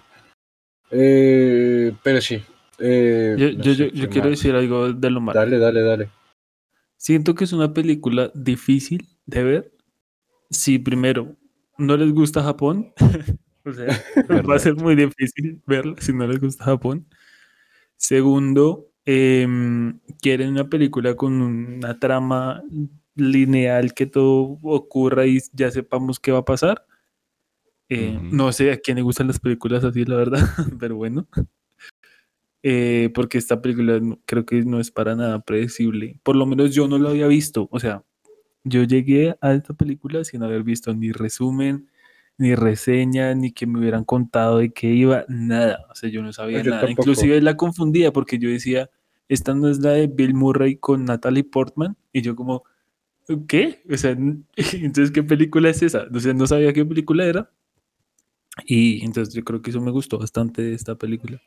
[0.92, 2.40] Eh, pero sí.
[2.78, 5.40] Eh, yo, yo, yo, quiero decir algo de lo malo.
[5.40, 6.08] Dale, dale, dale.
[6.98, 9.72] Siento que es una película difícil de ver.
[10.50, 11.34] Si primero
[11.78, 12.92] no les gusta Japón,
[13.64, 13.86] o sea,
[14.50, 17.06] va a ser muy difícil verla si no les gusta Japón.
[17.96, 22.62] Segundo, em, quieren una película con una trama
[23.14, 26.86] lineal que todo ocurra y ya sepamos qué va a pasar.
[27.88, 30.40] Eh, no sé a quién le gustan las películas así, la verdad,
[30.80, 31.28] pero bueno.
[32.62, 36.18] Eh, porque esta película creo que no es para nada predecible.
[36.22, 37.68] Por lo menos yo no lo había visto.
[37.70, 38.02] O sea,
[38.64, 41.90] yo llegué a esta película sin haber visto ni resumen,
[42.36, 45.86] ni reseña, ni que me hubieran contado de qué iba, nada.
[45.90, 46.90] O sea, yo no sabía nada.
[46.90, 48.90] Inclusive la confundía porque yo decía,
[49.28, 51.96] esta no es la de Bill Murray con Natalie Portman.
[52.12, 52.64] Y yo como,
[53.46, 53.82] ¿qué?
[53.90, 54.10] O sea,
[54.56, 56.06] entonces, ¿qué película es esa?
[56.12, 57.50] O sea, no sabía qué película era.
[58.66, 61.40] Y entonces yo creo que eso me gustó bastante de esta película.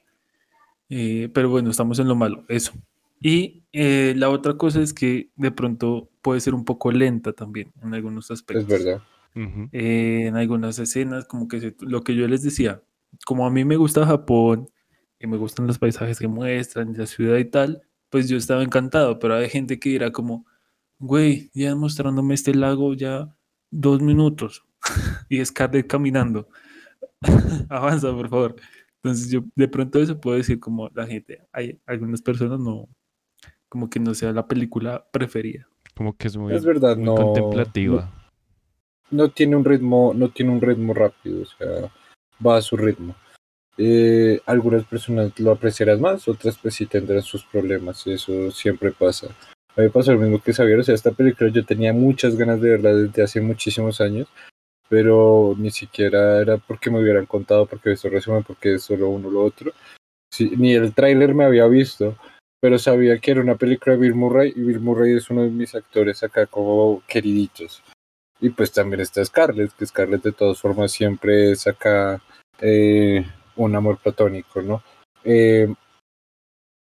[0.90, 2.74] Eh, pero bueno, estamos en lo malo, eso.
[3.20, 7.74] Y eh, la otra cosa es que de pronto puede ser un poco lenta también
[7.82, 8.72] en algunos aspectos.
[8.72, 9.04] Es verdad.
[9.36, 12.82] Eh, en algunas escenas, como que lo que yo les decía,
[13.26, 14.68] como a mí me gusta Japón
[15.20, 19.20] y me gustan los paisajes que muestran, la ciudad y tal, pues yo estaba encantado,
[19.20, 20.46] pero hay gente que dirá como,
[21.00, 23.36] güey, ya mostrándome este lago ya
[23.70, 24.66] dos minutos
[25.30, 26.48] y Scarlett caminando.
[27.70, 28.56] Avanza, por favor.
[29.04, 32.90] Entonces yo de pronto eso puedo decir como la gente, hay algunas personas no,
[33.70, 35.68] como que no sea la película preferida.
[35.96, 38.12] Como que es muy, es verdad, no, contemplativa.
[38.14, 38.17] No,
[39.30, 41.92] tiene un ritmo, no tiene un ritmo rápido, o sea,
[42.46, 43.16] va a su ritmo.
[43.78, 49.28] Eh, algunas personas lo apreciarán más, otras pues sí tendrán sus problemas, eso siempre pasa.
[49.28, 52.36] A mí me pasó lo mismo que Xavier, o sea, esta película yo tenía muchas
[52.36, 54.28] ganas de verla desde hace muchísimos años,
[54.90, 59.28] pero ni siquiera era porque me hubieran contado, porque eso resumen, porque es solo uno
[59.28, 59.72] o lo otro.
[60.58, 62.18] ni el tráiler me había visto,
[62.60, 65.52] pero sabía que era una película de Bill Murray y Bill Murray es uno de
[65.52, 67.84] mis actores acá como queriditos.
[68.40, 72.22] Y pues también está Scarlett, que Scarlett de todas formas siempre es acá
[72.62, 73.26] eh,
[73.56, 74.84] un amor platónico, ¿no?
[75.24, 75.74] Eh,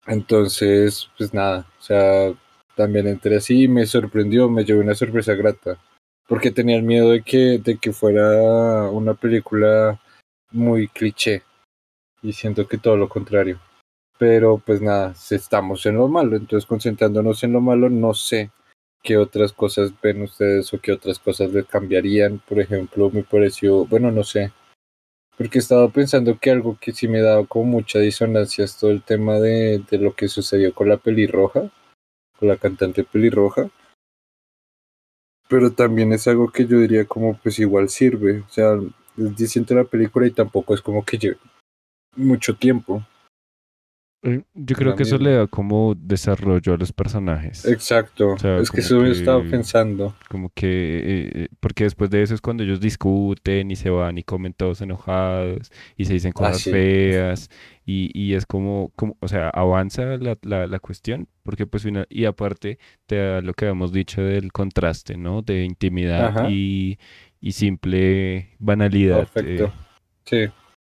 [0.08, 2.34] entonces, pues nada, o sea,
[2.76, 5.80] también entré así, me sorprendió, me llevó una sorpresa grata
[6.28, 10.00] porque tenía el miedo de que, de que fuera una película
[10.52, 11.44] muy cliché
[12.22, 13.60] y siento que todo lo contrario.
[14.18, 18.52] Pero pues nada, estamos en lo malo, entonces concentrándonos en lo malo, no sé
[19.06, 22.40] qué otras cosas ven ustedes o qué otras cosas le cambiarían.
[22.40, 24.52] Por ejemplo, me pareció, bueno, no sé,
[25.38, 28.92] porque he estado pensando que algo que sí me daba como mucha disonancia es todo
[28.92, 31.72] el tema de, de lo que sucedió con la pelirroja,
[32.38, 33.70] con la cantante pelirroja
[35.48, 38.74] pero también es algo que yo diría como pues igual sirve, o sea,
[39.18, 41.38] es distinto la película y tampoco es como que lleve
[42.16, 43.06] mucho tiempo.
[44.26, 47.64] Eh, yo creo que eso le da como desarrollo a los personajes.
[47.66, 48.36] Exacto.
[48.60, 50.16] es que eso me estaba pensando.
[50.30, 54.18] Como que, eh, eh, porque después de eso es cuando ellos discuten y se van
[54.18, 57.50] y comen todos enojados y se dicen ah, cosas feas
[57.86, 62.26] y, y, es como, como, o sea, avanza la, la, la cuestión porque pues y
[62.26, 65.44] aparte te da lo que habíamos dicho del contraste, ¿no?
[65.44, 66.98] De intimidad y,
[67.40, 69.28] y, simple banalidad.
[69.28, 69.72] Perfecto.
[70.26, 70.48] Sí.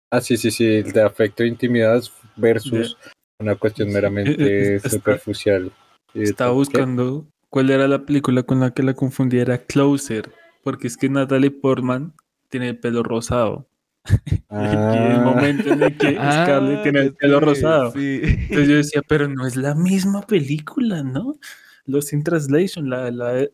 [0.10, 2.02] Ah, sí, sí, sí, de afecto e intimidad
[2.38, 2.98] versus
[3.40, 5.72] una cuestión meramente superficial.
[6.14, 10.32] Estaba buscando cuál era la película con la que la confundiera Closer,
[10.64, 12.14] porque es que Natalie Portman
[12.50, 13.68] tiene el pelo rosado.
[14.52, 17.94] y el momento en el que ah, Scarlett tiene el pelo rosado.
[17.96, 21.38] Entonces yo decía, pero no es la misma película, ¿no?
[21.86, 23.52] Los in Translation, la, la eh,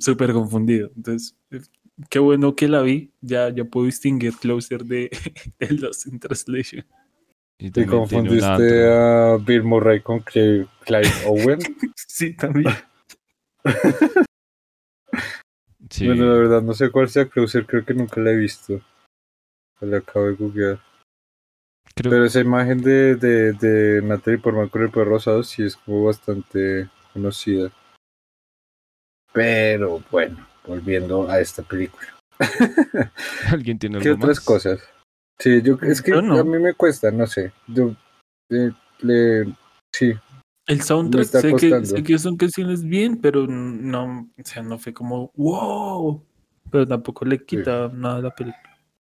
[0.00, 0.90] súper confundido.
[0.96, 1.36] Entonces,
[2.10, 3.12] qué bueno que la vi.
[3.20, 5.10] Ya, ya puedo distinguir Closer de,
[5.58, 6.84] de los in Translation.
[7.58, 10.68] Y ¿Te confundiste a Bill Murray con Clive,
[11.26, 11.58] Owen?
[11.96, 12.74] sí, también.
[16.04, 18.80] Bueno, la verdad, no sé cuál sea Closer, creo que nunca la he visto.
[19.80, 20.80] La acabo de googlear.
[21.94, 26.04] Pero esa imagen de, de, de Natalie Portman con el perro rosado sí es como
[26.04, 27.70] bastante conocida.
[29.32, 32.08] Pero bueno, volviendo a esta película.
[33.50, 34.44] ¿Alguien tiene algo ¿Qué otras más?
[34.44, 34.80] cosas?
[35.38, 36.38] Sí, yo es que Yo no.
[36.38, 37.52] a mí me cuesta, no sé.
[37.66, 37.94] Yo
[38.50, 38.70] eh,
[39.00, 39.44] le
[39.92, 40.14] sí,
[40.66, 44.92] El soundtrack, sé que, sé que son canciones bien, pero no, o sea, no fue
[44.92, 46.22] como wow.
[46.70, 48.62] Pero tampoco le quita nada a la película.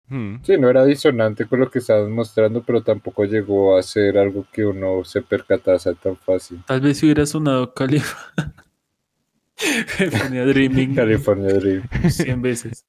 [0.09, 4.18] Hmm, sí, no era disonante con lo que estaban mostrando, pero tampoco llegó a ser
[4.18, 6.62] algo que uno se percatase tan fácil.
[6.66, 8.55] Tal vez si hubiera sonado California.
[9.97, 11.89] California Dreaming California Dream.
[12.09, 12.85] 100 veces.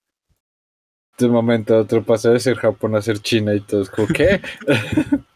[1.18, 3.89] De un momento a otro pasa de ser Japón a ser China y todo es
[3.89, 4.41] como, ¿qué?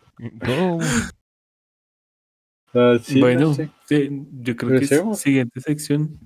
[2.73, 3.69] Ah, sí, no bueno, sé.
[3.85, 4.09] sí,
[4.43, 6.17] yo creo que es siguiente sección.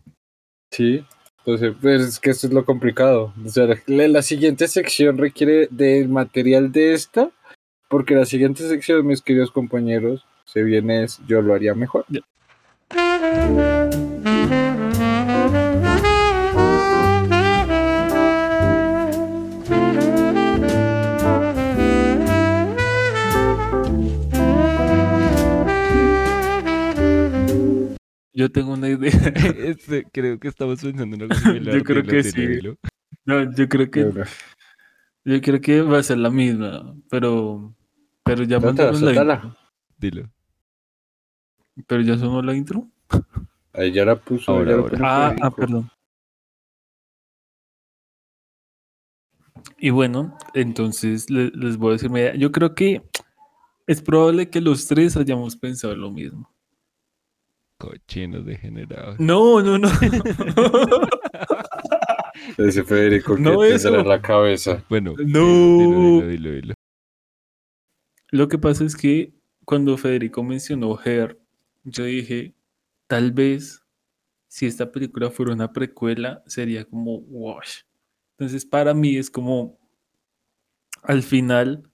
[0.70, 1.04] Sí,
[1.40, 3.34] entonces, pues es que esto es lo complicado.
[3.44, 7.32] O sea, la, la siguiente sección requiere del material de esta,
[7.90, 12.06] porque la siguiente sección, mis queridos compañeros, se viene es Yo lo haría mejor.
[28.36, 29.12] Yo tengo una idea.
[29.58, 31.74] Este, creo que estamos pensando en algo similar.
[31.76, 32.60] Yo creo que sí.
[33.26, 34.26] No, yo creo que Bueno,
[35.24, 37.74] yo creo que va a ser la misma, pero
[38.24, 39.56] pero ya mandamos la intro.
[39.98, 40.30] Dilo.
[41.88, 42.88] Pero ya sonó la intro.
[43.74, 44.52] ahí ya la puso.
[44.52, 45.90] Ahora, ya Ah, ah, perdón.
[49.78, 52.38] Y bueno, entonces le- les voy a decir.
[52.38, 53.02] Yo creo que
[53.88, 56.54] es probable que los tres hayamos pensado lo mismo.
[57.78, 59.20] Cochinos degenerados.
[59.20, 59.90] No, no, no.
[62.58, 64.00] Ese Federico que No, tendrá eso.
[64.00, 64.84] en la cabeza.
[64.90, 65.78] Bueno, No.
[65.78, 66.74] dilo, dilo, dilo, dilo.
[68.32, 69.34] Lo que pasa es que
[69.66, 71.40] cuando Federico mencionó Her,
[71.84, 72.54] yo dije,
[73.08, 73.84] tal vez
[74.48, 77.80] si esta película fuera una precuela, sería como wash.
[78.38, 79.78] Entonces, para mí es como
[81.04, 81.90] al final,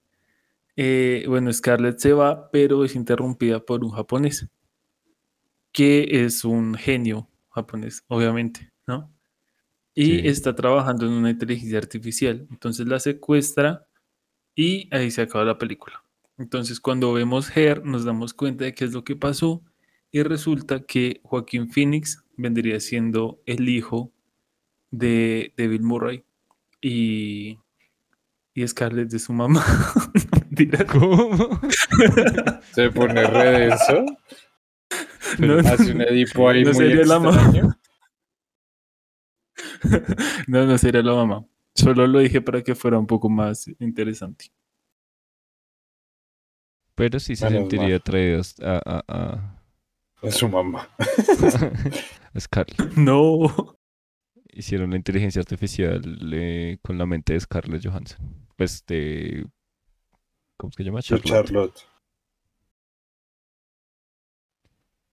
[0.76, 4.48] eh, bueno, Scarlett se va, pero es interrumpida por un japonés,
[5.72, 9.10] que es un genio japonés, obviamente, ¿no?
[9.94, 10.28] Y Sí.
[10.28, 12.46] está trabajando en una inteligencia artificial.
[12.50, 13.86] Entonces la secuestra
[14.54, 16.02] y ahí se acaba la película.
[16.38, 19.62] Entonces, cuando vemos Her, nos damos cuenta de qué es lo que pasó
[20.10, 24.12] y resulta que Joaquín Phoenix vendría siendo el hijo
[24.90, 26.24] de, de Bill Murray
[26.80, 27.58] y,
[28.54, 29.64] y Scarlett de su mamá.
[30.92, 31.60] ¿Cómo?
[32.72, 34.04] Se pone re denso.
[35.38, 37.52] No, Hace un Edipo ahí no muy sería la mamá.
[40.46, 41.46] no, no sería la mamá.
[41.74, 44.46] Solo lo dije para que fuera un poco más interesante.
[46.94, 49.62] Pero sí se Menos sentiría atraídos a, a, a,
[50.20, 50.88] Es su mamá.
[52.34, 52.96] a Scarlett.
[52.96, 53.78] No.
[54.52, 56.02] Hicieron la inteligencia artificial
[56.32, 58.46] eh, con la mente de Scarlett Johansson.
[58.56, 59.46] Pues de...
[60.58, 61.00] ¿Cómo se llama?
[61.00, 61.26] Charlotte.
[61.26, 61.80] Charlotte.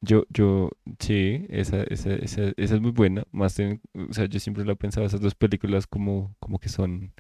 [0.02, 3.24] Yo, yo, sí, esa, esa, esa, esa es muy buena.
[3.32, 6.70] Más en- o sea, yo siempre la he pensado, esas dos películas como, como que
[6.70, 7.14] son,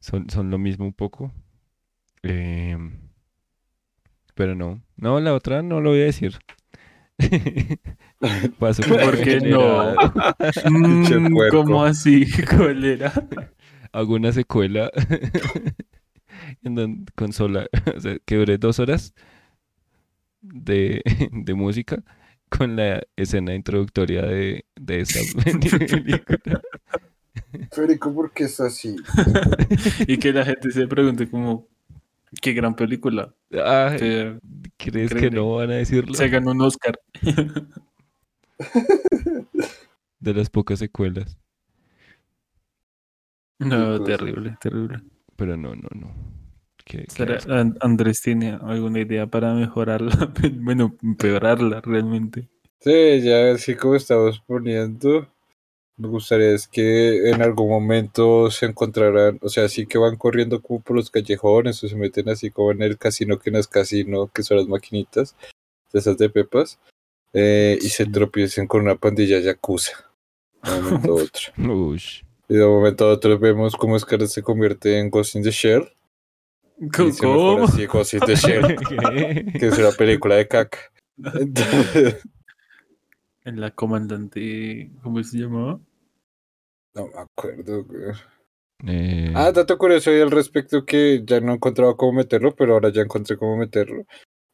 [0.00, 1.32] son, son lo mismo un poco.
[2.22, 2.98] Em,
[4.34, 6.38] pero no, no, la otra no lo voy a decir.
[8.58, 9.94] Paso por ¿Por qué no?
[10.70, 11.36] Mm.
[11.50, 12.26] ¿Cómo así?
[12.56, 13.12] ¿Cuál era?
[13.92, 14.90] Hago una secuela
[16.62, 19.14] en donde consola, o sea, que dure dos horas
[20.40, 22.02] de, de música
[22.48, 26.62] con la escena introductoria de, de esa película.
[27.72, 28.96] Federico, ¿por qué es así?
[30.06, 31.68] Y que la gente se pregunte como,
[32.40, 33.34] qué gran película.
[33.50, 34.38] O sea,
[34.76, 36.14] ¿crees que no van a decirlo?
[36.14, 36.98] se ganó un Oscar.
[40.20, 41.38] De las pocas secuelas.
[43.58, 45.02] No, terrible, terrible.
[45.36, 46.45] Pero no, no, no.
[46.86, 47.38] Qué- qué ¿Será-.
[47.60, 50.10] An- Andrés tiene alguna idea para mejorarla?
[50.62, 52.48] Bueno, empeorarla realmente.
[52.80, 55.26] Sí, ya así como estamos poniendo,
[55.96, 60.62] me gustaría es que en algún momento se encontraran, o sea, así que van corriendo
[60.62, 63.66] como por los callejones o se meten así como en el casino que no es
[63.66, 65.34] casino, que son las maquinitas,
[65.92, 66.78] de esas de pepas,
[67.32, 68.12] eh, y se Sí.
[68.12, 69.92] tropiecen con una pandilla yakuza.
[70.62, 71.52] De un momento a otro.
[71.74, 72.22] Ush.
[72.48, 75.50] Y de un momento a otro vemos cómo Scarlett se convierte en Ghost in the
[75.50, 75.88] Shell.
[76.78, 77.64] Y ¿Cómo?
[77.64, 79.46] así Ghost in the Shell, ¿Qué?
[79.58, 80.78] que es una película de caca.
[83.44, 85.80] En la comandante, ¿cómo se llamaba?
[86.94, 87.84] no me acuerdo.
[87.84, 88.12] güey.
[88.86, 92.72] Eh, Ah, dato curioso ahí al respecto que ya no he encontrado cómo meterlo, pero
[92.74, 94.04] ahora ya encontré cómo meterlo.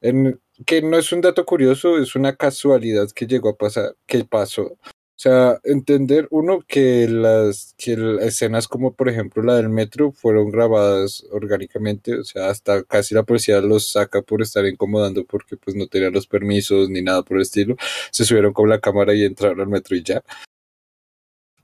[0.02, 4.24] En, que no es un dato curioso, es una casualidad que llegó a pasar, que
[4.24, 4.76] pasó.
[5.16, 10.50] O sea, entender uno que las que escenas como por ejemplo la del metro fueron
[10.50, 15.76] grabadas orgánicamente, o sea, hasta casi la policía los saca por estar incomodando porque pues
[15.76, 17.76] no tenían los permisos ni nada por el estilo.
[18.10, 20.22] Se subieron con la cámara y entraron al metro y ya.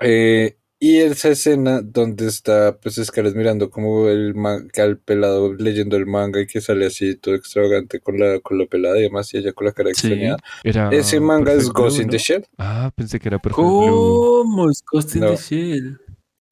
[0.01, 4.35] Eh, y esa escena donde está pues Scarlett mirando como el
[4.76, 8.66] al pelado leyendo el manga y que sale así todo extravagante con la, con la
[8.66, 10.39] pelada y demás y ella con la cara extrañada.
[10.62, 12.47] Ese manga es Ghost in the Shell.
[12.59, 16.01] Ah, pensé que era Perfect ¿Cómo es Ghost in the Shell?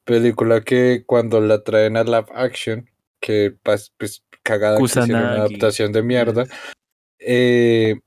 [0.05, 2.89] Película que cuando la traen a live action,
[3.21, 6.47] que pues, pues cagada que hicieron una adaptación de mierda,
[7.19, 8.01] eh,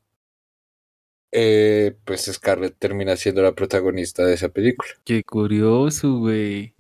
[1.32, 4.90] eh, pues Scarlett termina siendo la protagonista de esa película.
[5.04, 6.74] Qué curioso, güey.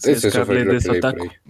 [0.00, 0.80] Scarlett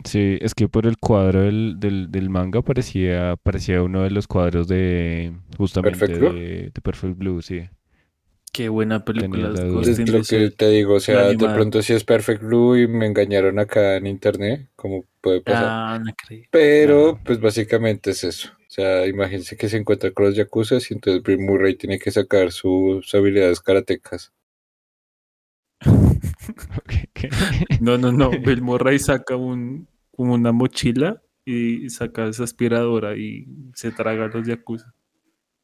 [0.04, 4.68] Sí, es que por el cuadro del, del, manga parecía, parecía uno de los cuadros
[4.68, 7.68] de justamente de, Perfect Blue, sí.
[8.50, 9.52] Qué buena película.
[9.82, 13.06] Es lo que te digo, o sea, de pronto sí es Perfect Blue y me
[13.06, 15.64] engañaron acá en internet, como puede pasar.
[15.68, 16.12] Ah, no
[16.50, 18.57] Pero, pues básicamente es eso.
[18.68, 22.10] O sea, imagínense que se encuentra con los Yakuza y entonces Bill Murray tiene que
[22.10, 24.34] sacar sus habilidades karatecas.
[27.80, 28.30] no, no, no.
[28.44, 34.28] Bill Murray saca un, como una mochila y saca esa aspiradora y se traga a
[34.28, 34.92] los Yakuza.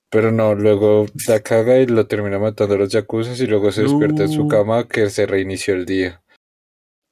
[0.08, 3.82] Pero no, luego la caga y lo termina matando a los Yakuza y luego se
[3.82, 6.22] despierta en su cama que se reinició el día.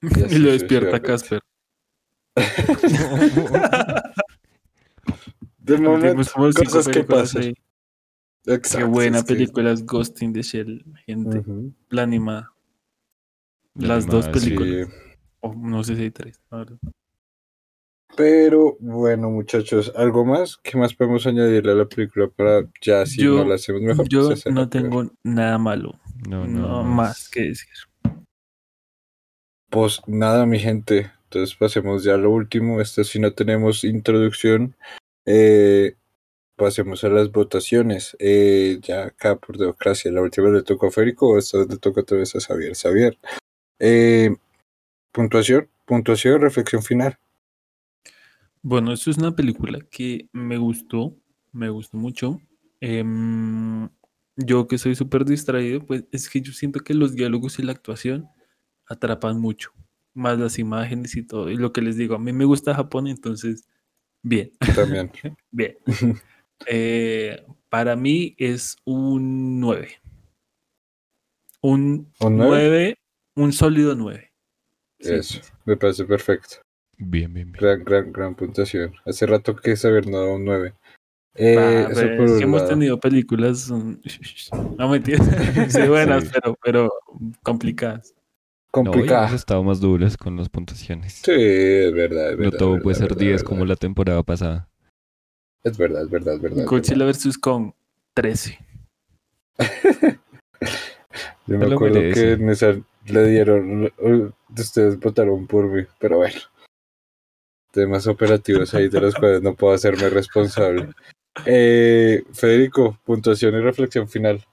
[0.31, 1.41] Y, lo despierta Casper.
[5.63, 7.55] De momento, cosas que pasan.
[8.45, 11.43] Qué buena película es Ghost in the Shell, gente.
[11.89, 12.53] La animada.
[13.75, 14.89] Las dos películas.
[15.57, 16.41] no sé si hay tres.
[18.17, 20.59] Pero bueno, muchachos, ¿algo más?
[20.59, 24.07] ¿Qué más podemos añadirle a la película para ya si no la hacemos mejor?
[24.09, 25.99] Yo pues no tengo nada malo.
[26.29, 27.69] No, no, más que decir.
[29.71, 31.11] Pues nada, mi gente.
[31.25, 32.81] Entonces pasemos ya a lo último.
[32.81, 34.77] Esto si no tenemos introducción.
[35.27, 35.97] Eh,
[36.57, 38.17] pasemos a las votaciones.
[38.19, 42.03] Eh, ya acá por democracia, la última le tocó a Férico o esta le toca
[42.03, 42.75] otra vez a Xavier.
[42.75, 43.19] Xavier.
[43.79, 44.35] Eh,
[45.13, 47.19] puntuación, puntuación, reflexión final.
[48.63, 51.17] Bueno, esto es una película que me gustó,
[51.53, 52.41] me gustó mucho.
[52.81, 53.89] Em,
[54.37, 57.73] yo que soy súper distraído, pues es que yo siento que los diálogos y la
[57.73, 58.29] actuación
[58.87, 59.73] atrapan mucho,
[60.15, 61.51] más las imágenes y todo.
[61.51, 63.67] Y lo que les digo, a mí me gusta Japón, entonces
[64.23, 64.53] Bien.
[64.75, 65.11] También.
[65.51, 65.77] Bien.
[66.67, 69.89] Eh, para mí es un 9.
[71.61, 72.99] Un, 9?
[73.37, 74.33] un sólido 9.
[74.99, 76.57] Eso, me parece perfecto.
[76.99, 77.61] Bien, bien, bien.
[77.61, 78.95] Gran, gran, gran puntuación.
[79.05, 80.75] Hace rato que saber no dado un 9.
[81.35, 81.87] Eh,
[82.41, 83.71] hemos tenido películas,
[84.79, 86.93] no me entiendes, sí, buenas, pero, pero
[87.43, 88.15] complicadas
[88.73, 89.31] complicadas.
[89.31, 91.21] hemos estado más duras con las puntuaciones.
[91.25, 92.33] Sí, es verdad.
[92.33, 94.69] Es verdad no todo puede ser 10 como la temporada pasada.
[95.63, 96.65] Es verdad, es verdad, es verdad.
[96.67, 97.39] Godzilla vs.
[97.39, 97.73] Kong,
[98.15, 98.59] 13.
[101.47, 102.75] Yo me acuerdo que en esa
[103.07, 103.93] le dieron,
[104.57, 106.41] ustedes votaron por mí, pero bueno.
[107.71, 110.89] Temas operativos ahí de los cuales no puedo hacerme responsable.
[111.47, 114.45] Eh, Federico, puntuación y reflexión final.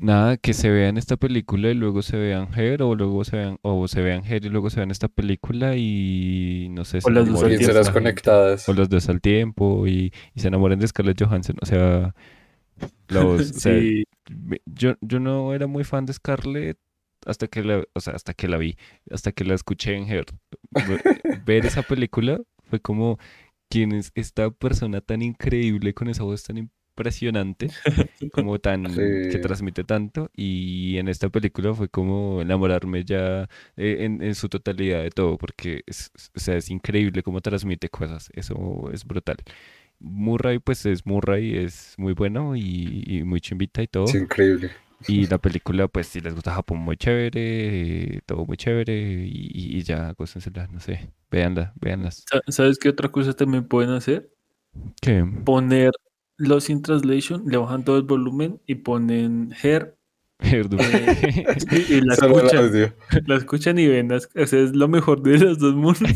[0.00, 3.58] Nada, que se vean esta película y luego se vean Her, o luego se vean,
[3.62, 7.26] o se vean Her y luego se vean esta película y no sé, o las
[7.26, 8.68] dos conectadas.
[8.68, 11.56] O los dos al tiempo y, se enamoren de Scarlett Johansson.
[11.60, 12.14] O sea,
[14.66, 16.78] yo, yo no era muy fan de Scarlett
[17.26, 18.76] hasta que la, o sea, hasta que la vi,
[19.10, 20.26] hasta que la escuché en Her.
[21.44, 22.40] Ver esa película
[22.70, 23.18] fue como
[23.68, 27.70] quién es esta persona tan increíble con esa voz tan impresionante,
[28.32, 34.34] como tan, que transmite tanto, y en esta película fue como enamorarme ya eh, en,
[34.34, 39.04] su totalidad de todo, porque es, o sea, es increíble cómo transmite cosas, eso es
[39.04, 39.36] brutal.
[40.00, 44.04] Murray, pues es Murray, es muy bueno y, muy chimbita y todo.
[44.04, 44.70] Es increíble.
[45.06, 49.82] Y la película, pues si les gusta Japón, muy chévere, todo muy chévere y, y
[49.82, 52.24] ya, gócensela, no sé, véanla, véanlas.
[52.48, 54.30] ¿Sabes qué otra cosa también pueden hacer?
[55.00, 55.24] ¿Qué?
[55.44, 55.90] Poner
[56.38, 59.98] los in translation, le bajan todo el volumen y ponen her.
[60.40, 61.56] Her eh,
[61.88, 62.94] y la escuchan,
[63.26, 66.00] la escuchan y ven, o sea, es lo mejor de los dos mundos.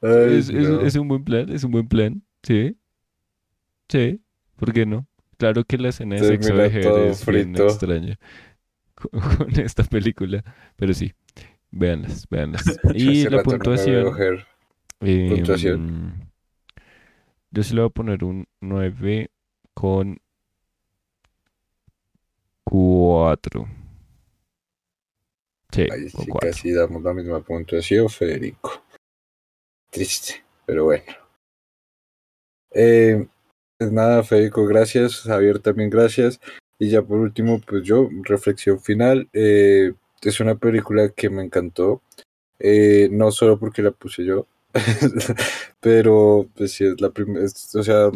[0.00, 2.76] es, un buen plan, es un buen plan, sí.
[3.90, 4.22] Sí,
[4.56, 5.06] ¿por qué no?
[5.36, 8.18] Claro que la escena de sexo de Her es bien extraña
[9.36, 10.42] con, esta película,
[10.76, 11.12] pero sí,
[11.70, 12.64] véanlas, véanlas.
[12.94, 14.16] Y la puntuación.
[15.00, 16.33] Eh, puntuación.
[17.54, 19.30] Yo sí le voy a poner un 9
[19.74, 20.18] con
[22.64, 23.68] Cuatro.
[25.70, 25.86] Sí,
[26.40, 28.82] casi damos la misma puntuación, Federico.
[29.88, 31.04] Triste, pero bueno.
[32.72, 33.24] Eh,
[33.78, 35.20] pues nada, Federico, gracias.
[35.20, 36.40] Javier también gracias.
[36.80, 39.28] Y ya por último, pues yo, reflexión final.
[39.32, 39.92] Eh,
[40.22, 42.02] es una película que me encantó.
[42.58, 44.48] Eh, no solo porque la puse yo,
[45.80, 47.46] pero pues sí, es la primera.
[47.46, 48.10] O sea,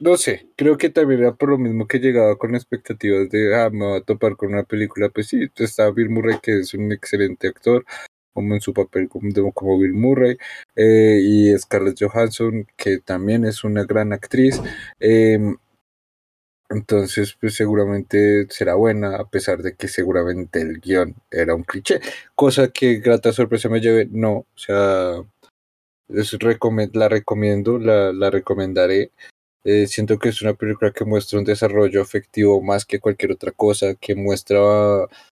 [0.00, 3.70] no sé, creo que también era por lo mismo que llegaba con expectativas de, ah,
[3.70, 6.90] me voy a topar con una película, pues sí, está Bill Murray, que es un
[6.92, 7.84] excelente actor,
[8.32, 10.36] como en su papel como, como Bill Murray,
[10.76, 14.60] eh, y Scarlett Johansson, que también es una gran actriz.
[14.98, 15.56] Em,
[16.70, 22.00] entonces, pues seguramente será buena, a pesar de que seguramente el guion era un cliché,
[22.34, 25.22] cosa que grata sorpresa me lleve, no, o sea,
[26.08, 26.36] es
[26.94, 29.10] la recomiendo, la, la recomendaré.
[29.64, 33.50] Eh, siento que es una película que muestra un desarrollo afectivo más que cualquier otra
[33.52, 34.60] cosa, que muestra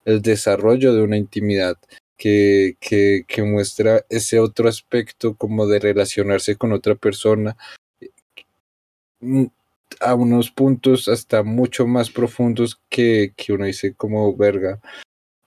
[0.03, 1.77] el desarrollo de una intimidad,
[2.17, 7.55] que, que, que muestra ese otro aspecto como de relacionarse con otra persona
[9.19, 9.45] mm,
[10.01, 14.79] a unos puntos hasta mucho más profundos que, que uno dice como verga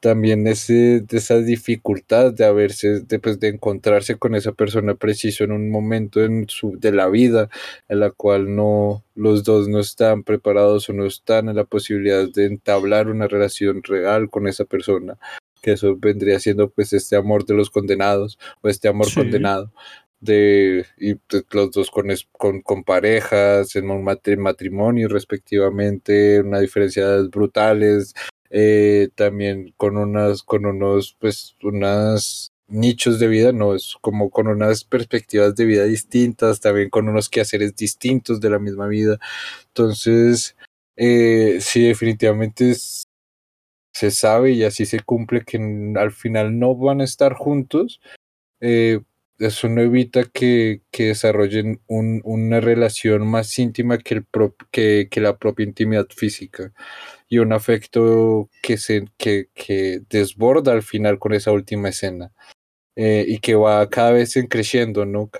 [0.00, 5.44] también ese, de esa dificultad de haberse, de, pues, de encontrarse con esa persona preciso
[5.44, 7.48] en un momento en su, de la vida
[7.88, 12.28] en la cual no, los dos no están preparados o no están en la posibilidad
[12.28, 15.18] de entablar una relación real con esa persona,
[15.62, 19.72] que eso vendría siendo pues este amor de los condenados o este amor condenado
[20.20, 27.06] de y pues, los dos con, con, con, parejas en un matrimonio respectivamente, una diferencia
[27.30, 28.14] brutales,
[28.50, 34.46] eh, también con unas, con unos, pues, unas nichos de vida, no, es como con
[34.48, 39.18] unas perspectivas de vida distintas, también con unos quehaceres distintos de la misma vida.
[39.68, 40.56] Entonces,
[40.96, 42.74] eh, sí, definitivamente
[43.92, 45.58] se sabe y así se cumple que
[45.96, 48.00] al final no van a estar juntos.
[48.60, 49.00] Eh,
[49.38, 54.26] eso no evita que, que desarrollen un, una relación más íntima que, el
[54.70, 56.72] que, que la propia intimidad física
[57.28, 62.32] y un afecto que, se, que, que desborda al final con esa última escena
[62.96, 65.30] eh, y que va cada vez creciendo, ¿no?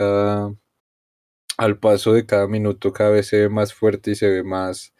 [1.56, 4.92] Al paso de cada minuto cada vez se ve más fuerte y se ve más,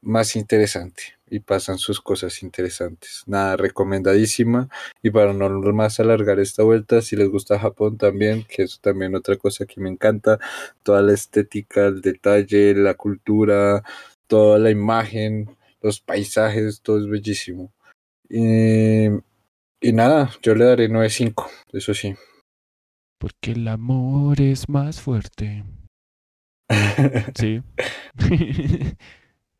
[0.00, 3.24] más interesante y pasan sus cosas interesantes.
[3.26, 4.68] Nada, recomendadísima.
[5.02, 9.14] Y para no más alargar esta vuelta, si les gusta Japón también, que es también
[9.14, 10.38] otra cosa que me encanta,
[10.82, 13.82] toda la estética, el detalle, la cultura,
[14.28, 17.72] toda la imagen, los paisajes, todo es bellísimo.
[18.28, 19.06] Y,
[19.80, 22.14] y nada, yo le daré 9.5, eso sí.
[23.18, 25.64] Porque el amor es más fuerte.
[27.38, 27.62] sí.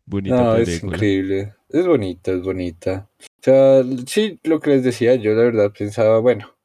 [0.06, 1.54] bonita no, es increíble.
[1.68, 3.10] Es bonita, es bonita.
[3.20, 6.56] O sea, sí, lo que les decía, yo la verdad pensaba, bueno,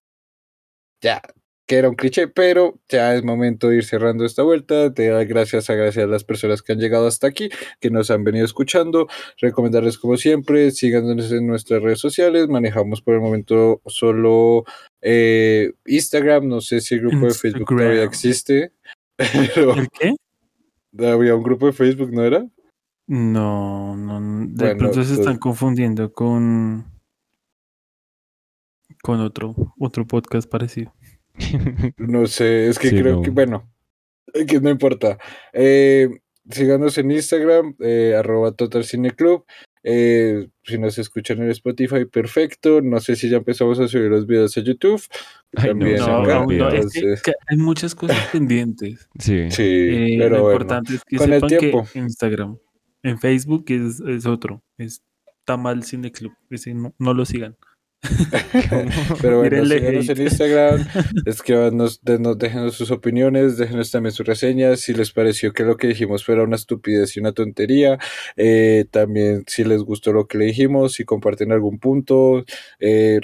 [1.02, 1.22] ya,
[1.70, 4.92] que era un cliché, pero ya es momento de ir cerrando esta vuelta.
[4.92, 7.50] Te dar gracias, a gracias a las personas que han llegado hasta aquí,
[7.80, 9.08] que nos han venido escuchando.
[9.40, 12.48] Recomendarles, como siempre, síganos en nuestras redes sociales.
[12.48, 14.64] Manejamos por el momento solo
[15.00, 16.48] eh, Instagram.
[16.48, 18.72] No sé si el grupo de Facebook todavía existe.
[19.20, 20.16] ¿El qué?
[21.06, 22.48] Había un grupo de Facebook, ¿no era?
[23.06, 24.48] No, no.
[24.48, 26.86] De pronto se están confundiendo con
[29.04, 30.92] con otro otro podcast parecido.
[31.98, 33.70] No sé, es que creo que, bueno,
[34.48, 35.18] que no importa.
[35.54, 36.10] Eh,
[36.50, 39.46] síganos en Instagram, eh, arroba Total Cine Club.
[39.82, 42.82] Eh, si nos escuchan en Spotify, perfecto.
[42.82, 45.02] No sé si ya empezamos a subir los videos a YouTube.
[45.52, 49.08] También hay muchas cosas pendientes.
[49.18, 51.88] Sí, sí pero lo importante es que con el tiempo.
[51.92, 52.58] que Instagram,
[53.04, 55.02] en Facebook es, es otro, es
[55.46, 56.34] Tamal Cine Club.
[56.74, 57.56] No, no lo sigan.
[59.22, 60.88] Pero bueno, síganos en Instagram,
[61.26, 66.24] escríbanos, déjenos sus opiniones, déjenos también sus reseñas, si les pareció que lo que dijimos
[66.24, 68.00] fuera una estupidez y una tontería,
[68.38, 72.46] eh, también si les gustó lo que le dijimos, si comparten algún punto,
[72.80, 73.20] eh,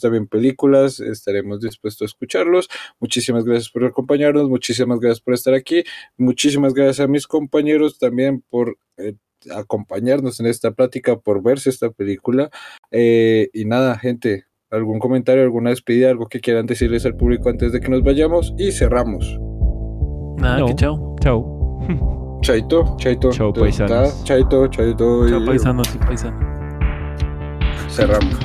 [0.00, 2.68] también películas, estaremos dispuestos a escucharlos.
[3.00, 5.82] Muchísimas gracias por acompañarnos, muchísimas gracias por estar aquí,
[6.16, 8.78] muchísimas gracias a mis compañeros también por...
[8.96, 9.14] Eh,
[9.54, 12.50] acompañarnos en esta plática, por verse esta película.
[12.90, 17.72] Eh, y nada, gente, algún comentario, alguna despedida, algo que quieran decirles al público antes
[17.72, 19.38] de que nos vayamos y cerramos.
[20.38, 21.16] Nada, que chao.
[21.20, 22.40] Chao.
[22.42, 23.30] Chaito, chaito.
[23.30, 24.22] Chao, paisanos.
[24.24, 25.28] Chaito, chaito.
[25.28, 26.44] Chao, paisanos y paisanos.
[27.88, 28.38] Cerramos.